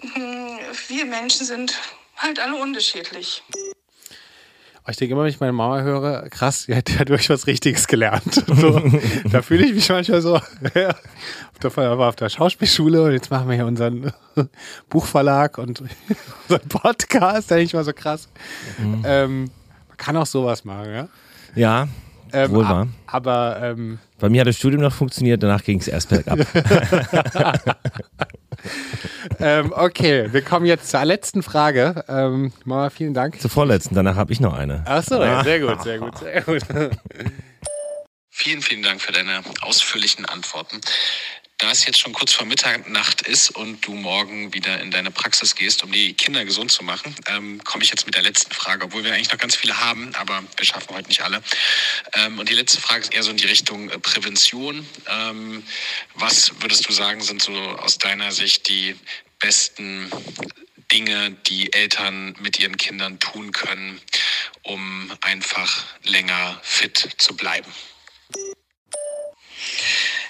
[0.00, 1.78] hm, wir Menschen sind
[2.16, 3.42] halt alle unterschiedlich.
[4.88, 7.86] Ich denke immer, wenn ich meine Mama höre, krass, die hat ja durch was Richtiges
[7.88, 8.44] gelernt.
[8.56, 8.80] So,
[9.30, 10.40] da fühle ich mich manchmal so.
[10.74, 14.12] Ja, auf der, war auf der Schauspielschule und jetzt machen wir hier unseren
[14.88, 17.50] Buchverlag und unseren Podcast.
[17.50, 18.28] Da denke ich mal so krass.
[19.04, 19.50] Ähm,
[19.88, 21.08] man kann auch sowas machen, ja.
[21.54, 21.88] Ja,
[22.32, 22.88] Ähm, wohl wahr.
[23.06, 26.38] Aber ähm, Bei mir hat das Studium noch funktioniert, danach ging es erst bergab.
[29.40, 32.04] Ähm, okay, wir kommen jetzt zur letzten Frage.
[32.08, 33.40] Ähm, Mama, vielen Dank.
[33.40, 34.84] Zur vorletzten, danach habe ich noch eine.
[34.86, 36.62] Ach so, ja, sehr gut, sehr gut, sehr gut.
[38.30, 40.80] Vielen, vielen Dank für deine ausführlichen Antworten.
[41.58, 45.54] Da es jetzt schon kurz vor Mitternacht ist und du morgen wieder in deine Praxis
[45.54, 48.84] gehst, um die Kinder gesund zu machen, ähm, komme ich jetzt mit der letzten Frage,
[48.84, 51.42] obwohl wir eigentlich noch ganz viele haben, aber wir schaffen heute nicht alle.
[52.12, 54.86] Ähm, und die letzte Frage ist eher so in die Richtung äh, Prävention.
[55.08, 55.66] Ähm,
[56.14, 58.94] was würdest du sagen, sind so aus deiner Sicht die
[59.38, 60.10] besten
[60.92, 63.98] Dinge, die Eltern mit ihren Kindern tun können,
[64.62, 67.72] um einfach länger fit zu bleiben?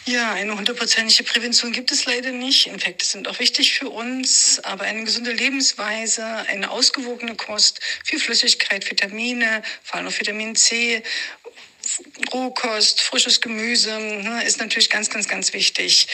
[0.08, 2.68] Ja, eine hundertprozentige Prävention gibt es leider nicht.
[2.68, 8.88] Infekte sind auch wichtig für uns, aber eine gesunde Lebensweise, eine ausgewogene Kost, viel Flüssigkeit,
[8.88, 11.02] Vitamine, vor allem auch Vitamin C,
[12.32, 16.06] Rohkost, frisches Gemüse ne, ist natürlich ganz, ganz, ganz wichtig.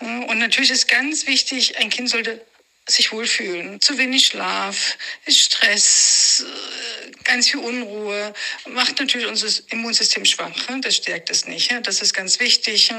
[0.00, 2.44] Und natürlich ist ganz wichtig, ein Kind sollte
[2.88, 3.80] sich wohlfühlen.
[3.80, 4.96] Zu wenig Schlaf,
[5.28, 8.32] Stress, äh, ganz viel Unruhe
[8.70, 10.68] macht natürlich unser Immunsystem schwach.
[10.68, 10.80] ne?
[10.80, 11.70] Das stärkt es nicht.
[11.70, 11.80] ja.
[11.80, 12.90] Das ist ganz wichtig.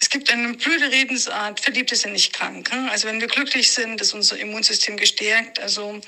[0.00, 2.70] Es gibt eine blöde Redensart, Verliebte sind nicht krank.
[2.72, 2.90] ne?
[2.90, 5.58] Also wenn wir glücklich sind, ist unser Immunsystem gestärkt.
[5.58, 6.00] Also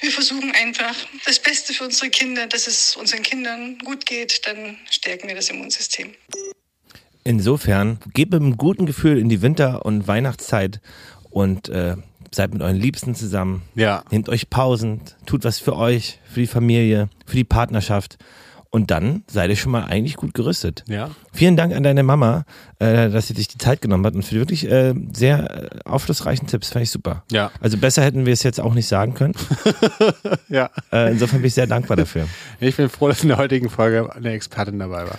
[0.00, 0.94] wir versuchen einfach
[1.24, 5.48] das Beste für unsere Kinder, dass es unseren Kindern gut geht, dann stärken wir das
[5.48, 6.14] Immunsystem.
[7.24, 10.80] Insofern, geht mit einem guten Gefühl in die Winter- und Weihnachtszeit
[11.36, 11.96] und äh,
[12.32, 13.60] seid mit euren Liebsten zusammen.
[13.74, 14.02] Ja.
[14.10, 18.16] Nehmt euch Pausen, tut was für euch, für die Familie, für die Partnerschaft.
[18.70, 20.82] Und dann seid ihr schon mal eigentlich gut gerüstet.
[20.88, 21.10] Ja.
[21.34, 22.46] Vielen Dank an deine Mama,
[22.78, 25.78] äh, dass sie sich die Zeit genommen hat und für die wirklich äh, sehr äh,
[25.84, 26.70] aufschlussreichen Tipps.
[26.70, 27.22] Fand ich super.
[27.30, 27.50] Ja.
[27.60, 29.34] Also besser hätten wir es jetzt auch nicht sagen können.
[30.48, 30.70] Ja.
[30.92, 32.28] Äh, insofern bin ich sehr dankbar dafür.
[32.60, 35.18] Ich bin froh, dass in der heutigen Folge eine Expertin dabei war.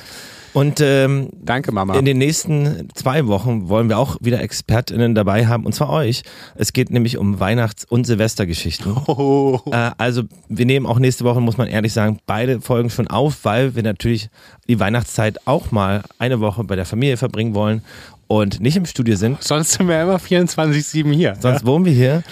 [0.58, 2.00] Und ähm, Danke, Mama.
[2.00, 6.24] In den nächsten zwei Wochen wollen wir auch wieder ExpertInnen dabei haben, und zwar euch.
[6.56, 8.98] Es geht nämlich um Weihnachts- und Silvestergeschichten.
[9.08, 9.60] Oh.
[9.72, 13.46] Äh, also wir nehmen auch nächste Woche, muss man ehrlich sagen, beide Folgen schon auf,
[13.46, 14.30] weil wir natürlich
[14.68, 17.84] die Weihnachtszeit auch mal eine Woche bei der Familie verbringen wollen
[18.28, 19.44] und nicht im Studio sind.
[19.44, 21.36] Sonst sind wir immer 24-7 hier.
[21.40, 22.24] Sonst wohnen wir hier.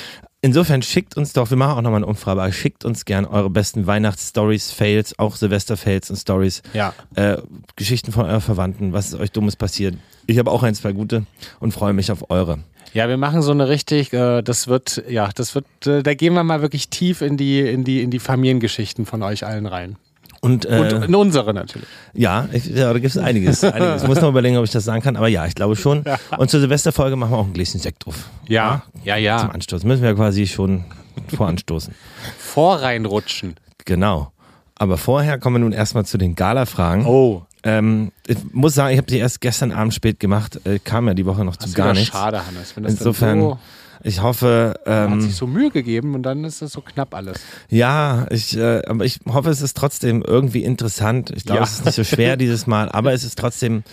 [0.46, 3.50] Insofern schickt uns doch, wir machen auch nochmal eine Umfrage, aber schickt uns gern eure
[3.50, 6.62] besten Weihnachtsstories, Fails, auch Silvester-Fails und Stories.
[6.72, 6.93] Ja.
[7.16, 7.38] Äh,
[7.76, 9.96] Geschichten von euren Verwandten, was ist euch Dummes passiert.
[10.28, 11.26] Ich habe auch ein, zwei gute
[11.60, 12.60] und freue mich auf eure.
[12.93, 16.36] Ja, wir machen so eine richtig, äh, das wird, ja, das wird, äh, da gehen
[16.36, 19.96] wir mal wirklich tief in die, in die, in die Familiengeschichten von euch allen rein.
[20.46, 21.88] Und, äh, Und in unsere natürlich.
[22.14, 24.04] ja, ich, ja, da gibt es einiges, einiges.
[24.04, 26.04] Ich muss noch überlegen, ob ich das sagen kann, aber ja, ich glaube schon.
[26.38, 28.30] Und zur Silvesterfolge machen wir auch ein Gläschen Sekt drauf.
[28.48, 29.38] Ja, ja, Zum ja.
[29.50, 29.88] Anstoßen.
[29.88, 30.86] Müssen wir quasi schon
[31.36, 31.93] voranstoßen.
[32.38, 33.56] Vorreinrutschen.
[33.86, 34.32] Genau.
[34.76, 37.06] Aber vorher kommen wir nun erstmal zu den Gala-Fragen.
[37.06, 37.43] Oh.
[37.64, 41.14] Ähm, ich muss sagen, ich habe die erst gestern Abend spät gemacht, äh, kam ja
[41.14, 42.10] die Woche noch zu Das ist gar nichts.
[42.10, 42.76] schade, Hannes.
[42.76, 43.60] Wenn das Insofern, Dann so,
[44.06, 47.14] ich hoffe, man hat ähm, sich so Mühe gegeben und dann ist das so knapp
[47.16, 47.39] alles.
[47.70, 51.32] ja, ich, äh, aber ich hoffe, es ist trotzdem irgendwie interessant.
[51.36, 51.64] Ich glaube, Ja.
[51.66, 53.84] es ist nicht so schwer dieses Mal, aber es ist trotzdem,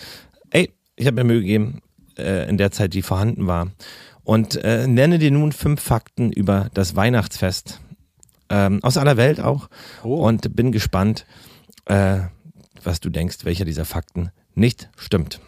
[0.51, 1.81] ey, ich habe mir Mühe gegeben
[2.17, 3.71] äh, in der Zeit, die vorhanden war.
[4.23, 7.81] Und äh, nenne dir nun fünf Fakten über das Weihnachtsfest.
[8.49, 9.67] Ähm, aus aller Welt auch.
[10.03, 10.15] Oh.
[10.27, 11.25] Und bin gespannt,
[11.85, 12.19] äh,
[12.83, 15.39] was du denkst, welcher dieser Fakten nicht stimmt.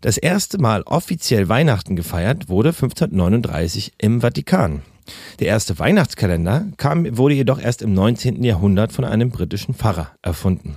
[0.00, 4.82] Das erste Mal offiziell Weihnachten gefeiert wurde 1539 im Vatikan.
[5.40, 8.44] Der erste Weihnachtskalender kam, wurde jedoch erst im 19.
[8.44, 10.76] Jahrhundert von einem britischen Pfarrer erfunden.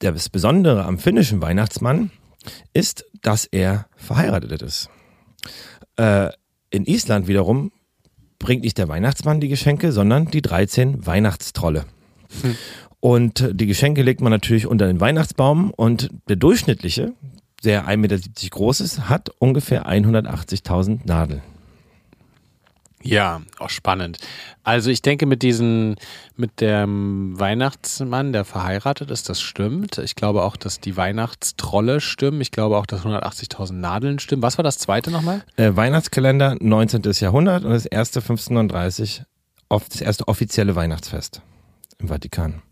[0.00, 2.10] Das Besondere am finnischen Weihnachtsmann
[2.72, 4.90] ist, dass er verheiratet ist.
[5.96, 6.30] Äh,
[6.70, 7.70] in Island wiederum
[8.38, 11.86] bringt nicht der Weihnachtsmann die Geschenke, sondern die 13 Weihnachtstrolle.
[13.00, 17.12] Und die Geschenke legt man natürlich unter den Weihnachtsbaum und der durchschnittliche,
[17.64, 18.18] der 1,70 Meter
[18.50, 21.42] groß ist, hat ungefähr 180.000 Nadeln.
[23.06, 24.16] Ja, auch spannend.
[24.62, 25.96] Also ich denke mit diesen,
[26.36, 29.98] mit dem Weihnachtsmann, der verheiratet ist, das stimmt.
[29.98, 32.40] Ich glaube auch, dass die Weihnachtstrolle stimmen.
[32.40, 34.40] Ich glaube auch, dass 180.000 Nadeln stimmen.
[34.42, 35.42] Was war das zweite nochmal?
[35.56, 37.02] Äh, Weihnachtskalender 19.
[37.20, 39.24] Jahrhundert und das erste 1539,
[39.68, 41.42] off- das erste offizielle Weihnachtsfest
[41.98, 42.62] im Vatikan.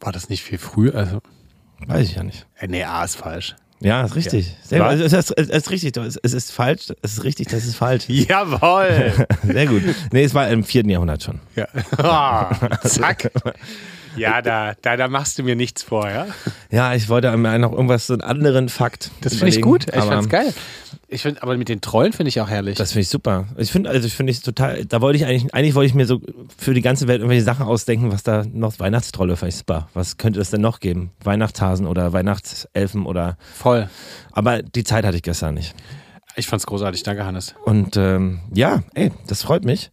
[0.00, 0.94] War das nicht viel früher?
[0.96, 1.20] Also,
[1.86, 2.46] Weiß ich ja nicht.
[2.58, 3.54] äh, nee, A ist falsch.
[3.80, 4.56] Ja, ist richtig.
[4.62, 4.80] Sehr.
[4.80, 4.88] Was?
[4.88, 5.96] Also, es, ist, es ist richtig.
[6.22, 6.86] Es ist falsch.
[7.02, 8.04] Es ist richtig, das ist falsch.
[8.08, 9.12] Jawohl!
[9.46, 9.82] Sehr gut.
[10.12, 11.40] Nee, es war im vierten Jahrhundert schon.
[11.54, 11.66] ja.
[11.98, 13.30] Ah, zack.
[14.16, 16.26] Ja, da, da, da machst du mir nichts vor, ja?
[16.70, 19.10] Ja, ich wollte mir noch irgendwas, so einen anderen Fakt.
[19.20, 19.86] Das finde ich gut.
[19.94, 20.54] Ich fand's geil.
[21.08, 22.76] Ich find, aber mit den Trollen finde ich auch herrlich.
[22.76, 23.46] Das finde ich super.
[23.56, 26.06] Ich finde, also ich finde es total, da wollte ich eigentlich, eigentlich wollte ich mir
[26.06, 26.20] so
[26.58, 29.88] für die ganze Welt irgendwelche Sachen ausdenken, was da noch, Weihnachtstrolle fand ich super.
[29.94, 31.12] Was könnte es denn noch geben?
[31.22, 33.88] Weihnachtshasen oder Weihnachtselfen oder, Voll.
[34.32, 35.74] aber die Zeit hatte ich gestern nicht.
[36.34, 37.02] Ich fand's großartig.
[37.04, 37.54] Danke, Hannes.
[37.64, 39.90] Und ähm, ja, ey, das freut mich.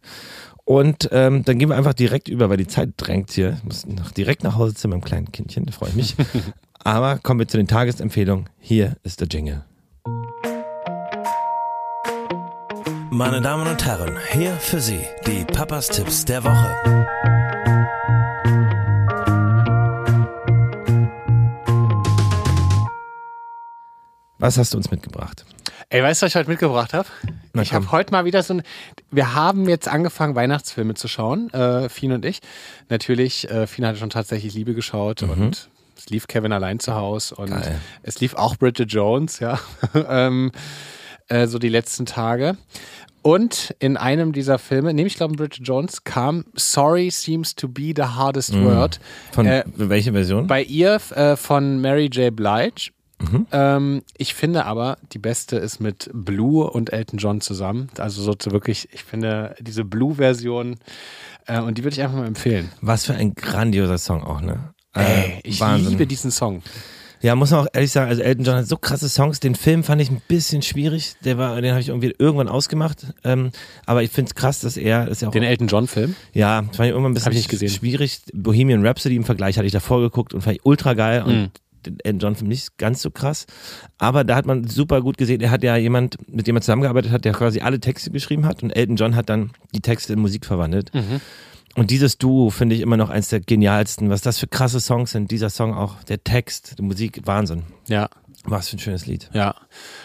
[0.64, 3.56] Und ähm, dann gehen wir einfach direkt über, weil die Zeit drängt hier.
[3.58, 6.16] Ich muss noch direkt nach Hause zu meinem kleinen Kindchen, da freue ich mich.
[6.84, 8.48] Aber kommen wir zu den Tagesempfehlungen.
[8.58, 9.64] Hier ist der Jingle.
[13.14, 17.06] Meine Damen und Herren, hier für Sie die Papas Tipps der Woche.
[24.38, 25.44] Was hast du uns mitgebracht?
[25.90, 27.08] Ey, weißt du, was ich heute mitgebracht habe?
[27.52, 28.62] Na Ich habe heute mal wieder so ein.
[29.10, 32.40] Wir haben jetzt angefangen, Weihnachtsfilme zu schauen, äh, Fien und ich.
[32.88, 37.36] Natürlich, äh, Fien hatte schon tatsächlich Liebe geschaut und es lief Kevin allein zu Hause
[37.36, 37.60] und Mhm.
[37.60, 37.80] Geil.
[38.02, 39.60] es lief auch Bridget Jones, ja.
[40.08, 40.50] ähm,
[41.28, 42.56] äh, so die letzten Tage.
[43.22, 47.94] Und in einem dieser Filme, nämlich ich glaube Bridget Jones, kam Sorry seems to be
[47.96, 49.00] the hardest word.
[49.00, 49.34] Mhm.
[49.34, 50.46] Von Äh, welche Version?
[50.46, 52.34] bei ihr äh, von Mary J.
[52.36, 52.90] Blige.
[53.20, 53.46] Mhm.
[53.52, 57.88] Ähm, ich finde aber, die beste ist mit Blue und Elton John zusammen.
[57.96, 60.76] Also so zu wirklich, ich finde diese Blue-Version,
[61.46, 62.70] äh, und die würde ich einfach mal empfehlen.
[62.82, 64.74] Was für ein grandioser Song auch, ne?
[64.92, 65.90] Ey, Äh, ich Wahnsinn.
[65.92, 66.62] liebe diesen Song.
[67.24, 69.40] Ja, muss man auch ehrlich sagen, also Elton John hat so krasse Songs.
[69.40, 71.14] Den Film fand ich ein bisschen schwierig.
[71.24, 73.06] Der war, den habe ich irgendwie irgendwann ausgemacht.
[73.24, 73.50] Ähm,
[73.86, 76.14] aber ich finde es krass, dass er, ist ja auch, Den Elton John-Film.
[76.34, 77.70] ja, das fand ich irgendwann ein bisschen ich nicht gesehen.
[77.70, 78.20] schwierig.
[78.34, 81.50] Bohemian Rhapsody im Vergleich hatte ich davor geguckt und fand ich ultra geil und Mhm.
[81.86, 83.46] den Elton John Film nicht ganz so krass.
[83.96, 87.10] Aber da hat man super gut gesehen, er hat ja jemand, mit dem er zusammengearbeitet
[87.10, 90.18] hat, der quasi alle Texte geschrieben hat und Elton John hat dann die Texte in
[90.20, 90.92] Musik verwandelt.
[90.92, 91.22] Mhm.
[91.74, 94.10] Und dieses Duo finde ich immer noch eins der genialsten.
[94.10, 95.30] Was das für krasse Songs sind.
[95.30, 97.64] Dieser Song auch, der Text, die Musik, Wahnsinn.
[97.88, 98.08] Ja.
[98.46, 99.30] Was für ein schönes Lied.
[99.32, 99.54] Ja,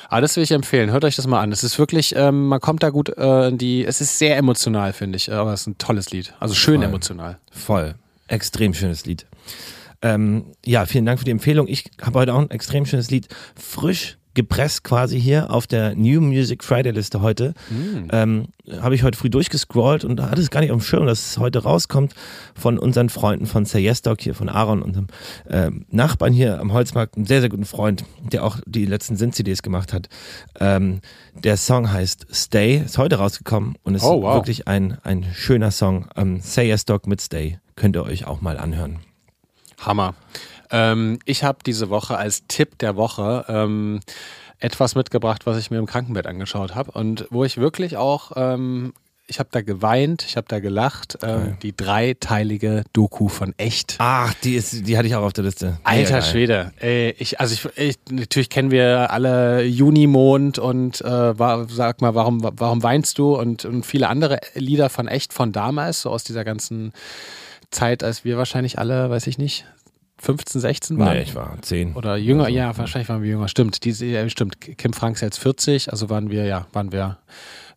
[0.08, 0.92] aber das will ich empfehlen.
[0.92, 1.52] Hört euch das mal an.
[1.52, 3.84] Es ist wirklich, ähm, man kommt da gut äh, in die.
[3.84, 6.34] Es ist sehr emotional, finde ich, aber es ist ein tolles Lied.
[6.40, 6.86] Also schön Voll.
[6.86, 7.38] emotional.
[7.52, 7.96] Voll.
[8.28, 9.26] Extrem schönes Lied.
[10.02, 11.68] Ähm, ja, vielen Dank für die Empfehlung.
[11.68, 13.28] Ich habe heute auch ein extrem schönes Lied.
[13.56, 17.54] Frisch gepresst quasi hier auf der New Music Friday Liste heute.
[18.10, 18.46] Ähm,
[18.80, 21.38] habe ich heute früh durchgescrollt und hatte es gar nicht auf dem Schirm, dass es
[21.40, 22.14] heute rauskommt
[22.56, 25.08] von unseren Freunden von Say Yes Dog hier, von Aaron, unserem
[25.50, 29.62] ähm, Nachbarn hier am Holzmarkt, einem sehr, sehr guten Freund, der auch die letzten Sin-CDs
[29.62, 30.08] gemacht hat.
[30.62, 31.02] Ähm,
[31.44, 34.36] der Song heißt Stay, ist heute rausgekommen und ist Oh, wow.
[34.36, 36.08] wirklich ein, ein schöner Song.
[36.16, 39.00] Ähm, Say Yes Dog mit Stay könnt ihr euch auch mal anhören.
[39.80, 40.14] Hammer.
[40.72, 44.00] Ähm, ich habe diese Woche als Tipp der Woche ähm,
[44.60, 48.94] etwas mitgebracht, was ich mir im Krankenbett angeschaut habe und wo ich wirklich auch, ähm,
[49.26, 53.96] ich habe da geweint, ich habe da gelacht, ähm, die dreiteilige Doku von Echt.
[54.00, 55.80] Ach, die ist, die hatte ich auch auf der Liste.
[55.84, 56.24] Alter geil.
[56.24, 61.34] Schwede, ey, ich, also ich, ich, natürlich kennen wir alle Junimond und äh,
[61.68, 66.02] sag mal, warum, warum weinst du und, und viele andere Lieder von echt von damals,
[66.02, 66.92] so aus dieser ganzen
[67.72, 69.66] Zeit, als wir wahrscheinlich alle, weiß ich nicht,
[70.20, 71.16] 15, 16 waren.
[71.16, 71.96] Nee, ich war zehn.
[71.96, 73.48] Oder jünger, ja, wahrscheinlich waren wir jünger.
[73.48, 74.60] Stimmt, diese, ja, stimmt.
[74.60, 77.18] Kim Franks jetzt 40, also waren wir, ja, waren wir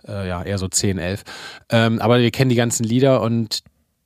[0.06, 1.22] äh, ja eher so 10, 11.
[1.70, 3.62] Ähm, aber wir kennen die ganzen Lieder und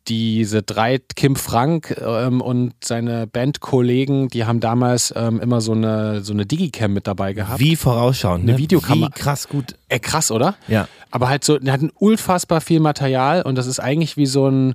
[0.08, 6.22] diese drei, Kim Frank ähm, und seine Bandkollegen, die haben damals ähm, immer so eine,
[6.22, 7.58] so eine Digicam mit dabei gehabt.
[7.58, 8.58] Wie vorausschauend, Eine ne?
[8.58, 9.08] Videokamera.
[9.08, 9.74] Wie krass gut.
[9.88, 10.54] Ey, krass, oder?
[10.68, 10.88] Ja.
[11.10, 14.48] Aber halt so, der hat ein unfassbar viel Material und das ist eigentlich wie so
[14.48, 14.74] ein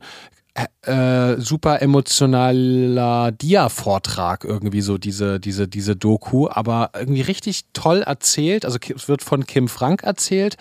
[0.84, 8.66] äh, super emotionaler Dia-Vortrag irgendwie so diese, diese, diese Doku, aber irgendwie richtig toll erzählt.
[8.66, 10.58] Also es wird von Kim Frank erzählt.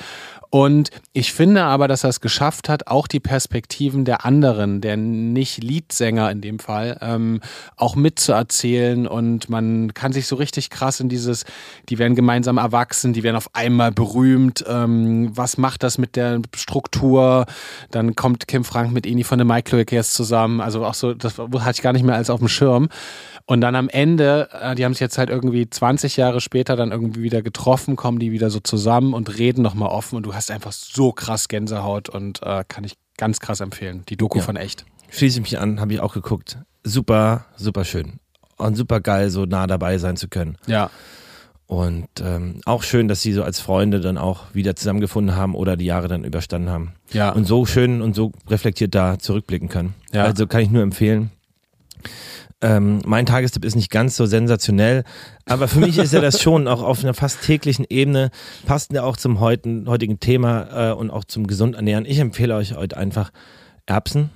[0.53, 4.97] Und ich finde aber, dass er es geschafft hat, auch die Perspektiven der anderen, der
[4.97, 7.41] nicht Leadsänger in dem Fall, ähm,
[7.77, 9.07] auch mitzuerzählen.
[9.07, 11.45] Und man kann sich so richtig krass in dieses,
[11.89, 16.43] die werden gemeinsam erwachsen, die werden auf einmal berühmt, ähm, was macht das mit der
[16.57, 17.47] Struktur,
[17.93, 19.39] dann kommt Kim Frank mit Eni von
[19.81, 22.89] Microicares zusammen, also auch so, das hatte ich gar nicht mehr als auf dem Schirm.
[23.47, 26.93] Und dann am Ende, äh, die haben sich jetzt halt irgendwie 20 Jahre später dann
[26.93, 30.51] irgendwie wieder getroffen, kommen die wieder so zusammen und reden nochmal offen und du hast
[30.51, 34.05] einfach so krass Gänsehaut und äh, kann ich ganz krass empfehlen.
[34.09, 34.45] Die Doku Ja.
[34.45, 34.85] von echt.
[35.11, 36.59] Schließe ich mich an, habe ich auch geguckt.
[36.85, 38.21] Super, super schön.
[38.57, 40.57] Und super geil, so nah dabei sein zu können.
[40.67, 40.91] Ja.
[41.71, 45.77] Und ähm, auch schön, dass sie so als Freunde dann auch wieder zusammengefunden haben oder
[45.77, 46.95] die Jahre dann überstanden haben.
[47.13, 47.31] Ja.
[47.31, 49.95] Und so schön und so reflektiert da zurückblicken können.
[50.13, 50.25] Ja.
[50.25, 51.31] Also kann ich nur empfehlen.
[52.61, 55.05] Ähm, mein Tagestipp ist nicht ganz so sensationell,
[55.47, 58.33] aber für mich ist ja das schon auch auf einer fast täglichen Ebene,
[58.67, 62.05] passt ja auch zum heutigen, heutigen Thema äh, und auch zum gesund ernähren.
[62.05, 63.31] Ich empfehle euch heute einfach
[63.87, 64.31] Erbsen,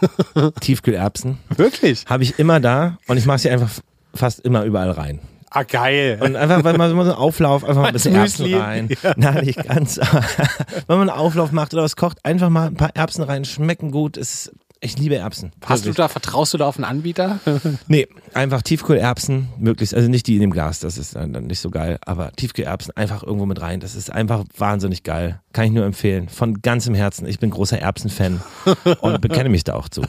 [0.60, 1.38] Tiefkühlerbsen.
[1.56, 2.04] Wirklich?
[2.06, 3.70] Habe ich immer da und ich mache sie einfach
[4.14, 5.18] fast immer überall rein.
[5.56, 6.18] Ah, geil.
[6.20, 8.90] Und einfach, weil man so einen Auflauf, einfach mal ein bisschen Erbsen rein.
[9.16, 9.98] Nein, nicht ganz.
[9.98, 10.22] aber
[10.86, 13.90] wenn man einen Auflauf macht oder was kocht, einfach mal ein paar Erbsen rein, schmecken
[13.90, 14.18] gut.
[14.18, 15.52] Es ist, ich liebe Erbsen.
[15.64, 17.40] Hast du da, vertraust du da auf einen Anbieter?
[17.88, 21.70] Nee, einfach Tiefkühlerbsen, möglichst, also nicht die in dem Glas, das ist dann nicht so
[21.70, 23.80] geil, aber Tiefkühlerbsen einfach irgendwo mit rein.
[23.80, 25.40] Das ist einfach wahnsinnig geil.
[25.52, 26.28] Kann ich nur empfehlen.
[26.28, 27.26] Von ganzem Herzen.
[27.26, 28.40] Ich bin großer Erbsen-Fan
[29.00, 30.02] und bekenne mich da auch zu.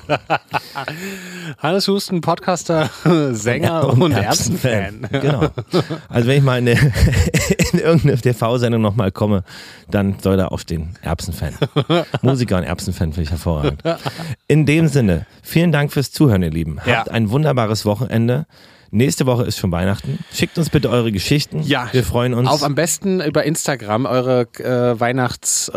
[1.58, 2.90] Hannes Husten, Podcaster,
[3.32, 5.08] Sänger und, Erbsenfan.
[5.12, 5.48] Genau.
[6.10, 6.94] Also wenn ich mal in, eine,
[7.72, 9.44] in irgendeine TV-Sendung nochmal komme,
[9.90, 11.54] dann soll da auch stehen, Erbsenfan.
[12.22, 13.82] Musiker und Erbsenfan finde ich hervorragend.
[14.48, 16.78] In dem Sinne, vielen Dank fürs Zuhören, ihr Lieben.
[16.80, 17.04] Habt Ja.
[17.14, 18.46] ein wunderbares Wochenende.
[18.92, 20.20] Nächste Woche ist schon Weihnachten.
[20.32, 21.62] Schickt uns bitte eure Geschichten.
[21.64, 22.50] Ja, Wir freuen uns.
[22.50, 25.74] Auf am besten über Instagram eure äh, Weihnachts, äh,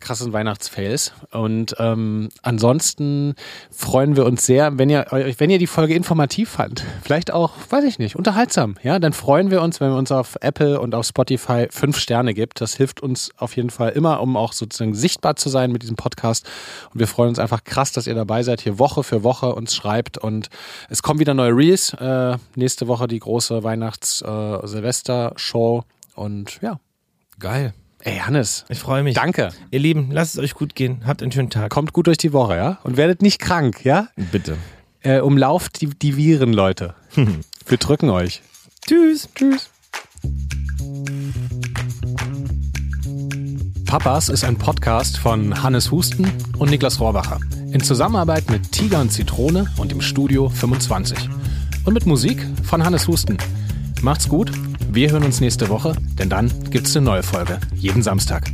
[0.00, 1.12] krassen Weihnachtsfails.
[1.30, 3.34] Und ähm, ansonsten
[3.70, 5.06] freuen wir uns sehr, wenn ihr,
[5.38, 6.84] wenn ihr die Folge informativ fand.
[7.02, 8.76] Vielleicht auch, weiß ich nicht, unterhaltsam.
[8.82, 12.34] Ja, dann freuen wir uns, wenn ihr uns auf Apple und auf Spotify fünf Sterne
[12.34, 12.60] gibt.
[12.60, 15.96] Das hilft uns auf jeden Fall immer, um auch sozusagen sichtbar zu sein mit diesem
[15.96, 16.46] Podcast.
[16.92, 19.74] Und wir freuen uns einfach krass, dass ihr dabei seid, hier Woche für Woche uns
[19.74, 20.18] schreibt.
[20.18, 20.48] Und
[20.90, 21.96] es kommen wieder neue Reels.
[22.34, 25.84] Äh, nächste Woche die große Weihnachts-Silvester-Show.
[26.14, 26.78] Und ja,
[27.38, 27.74] Geil.
[28.00, 29.14] ey, Hannes, Ich freue mich.
[29.14, 29.50] danke.
[29.70, 31.02] Ihr Lieben, lasst es euch gut gehen.
[31.06, 31.70] Habt einen schönen Tag.
[31.70, 32.78] Kommt gut durch die Woche, ja?
[32.84, 34.08] Und werdet nicht krank, ja?
[34.32, 34.56] Bitte.
[35.02, 36.94] Äh, umlauft die, die Viren, Leute.
[37.66, 38.42] Wir drücken euch.
[38.86, 39.28] Tschüss.
[39.34, 39.70] Tschüss.
[43.86, 47.40] Papas ist ein Podcast von Hannes Husten und Niklas Rohrbacher.
[47.72, 51.28] In Zusammenarbeit mit Tiger und Zitrone und im Studio 25.
[51.86, 53.38] Und mit Musik von Hannes Husten.
[54.02, 54.50] Macht's gut,
[54.90, 57.58] wir hören uns nächste Woche, denn dann gibt's eine neue Folge.
[57.76, 58.50] Jeden Samstag.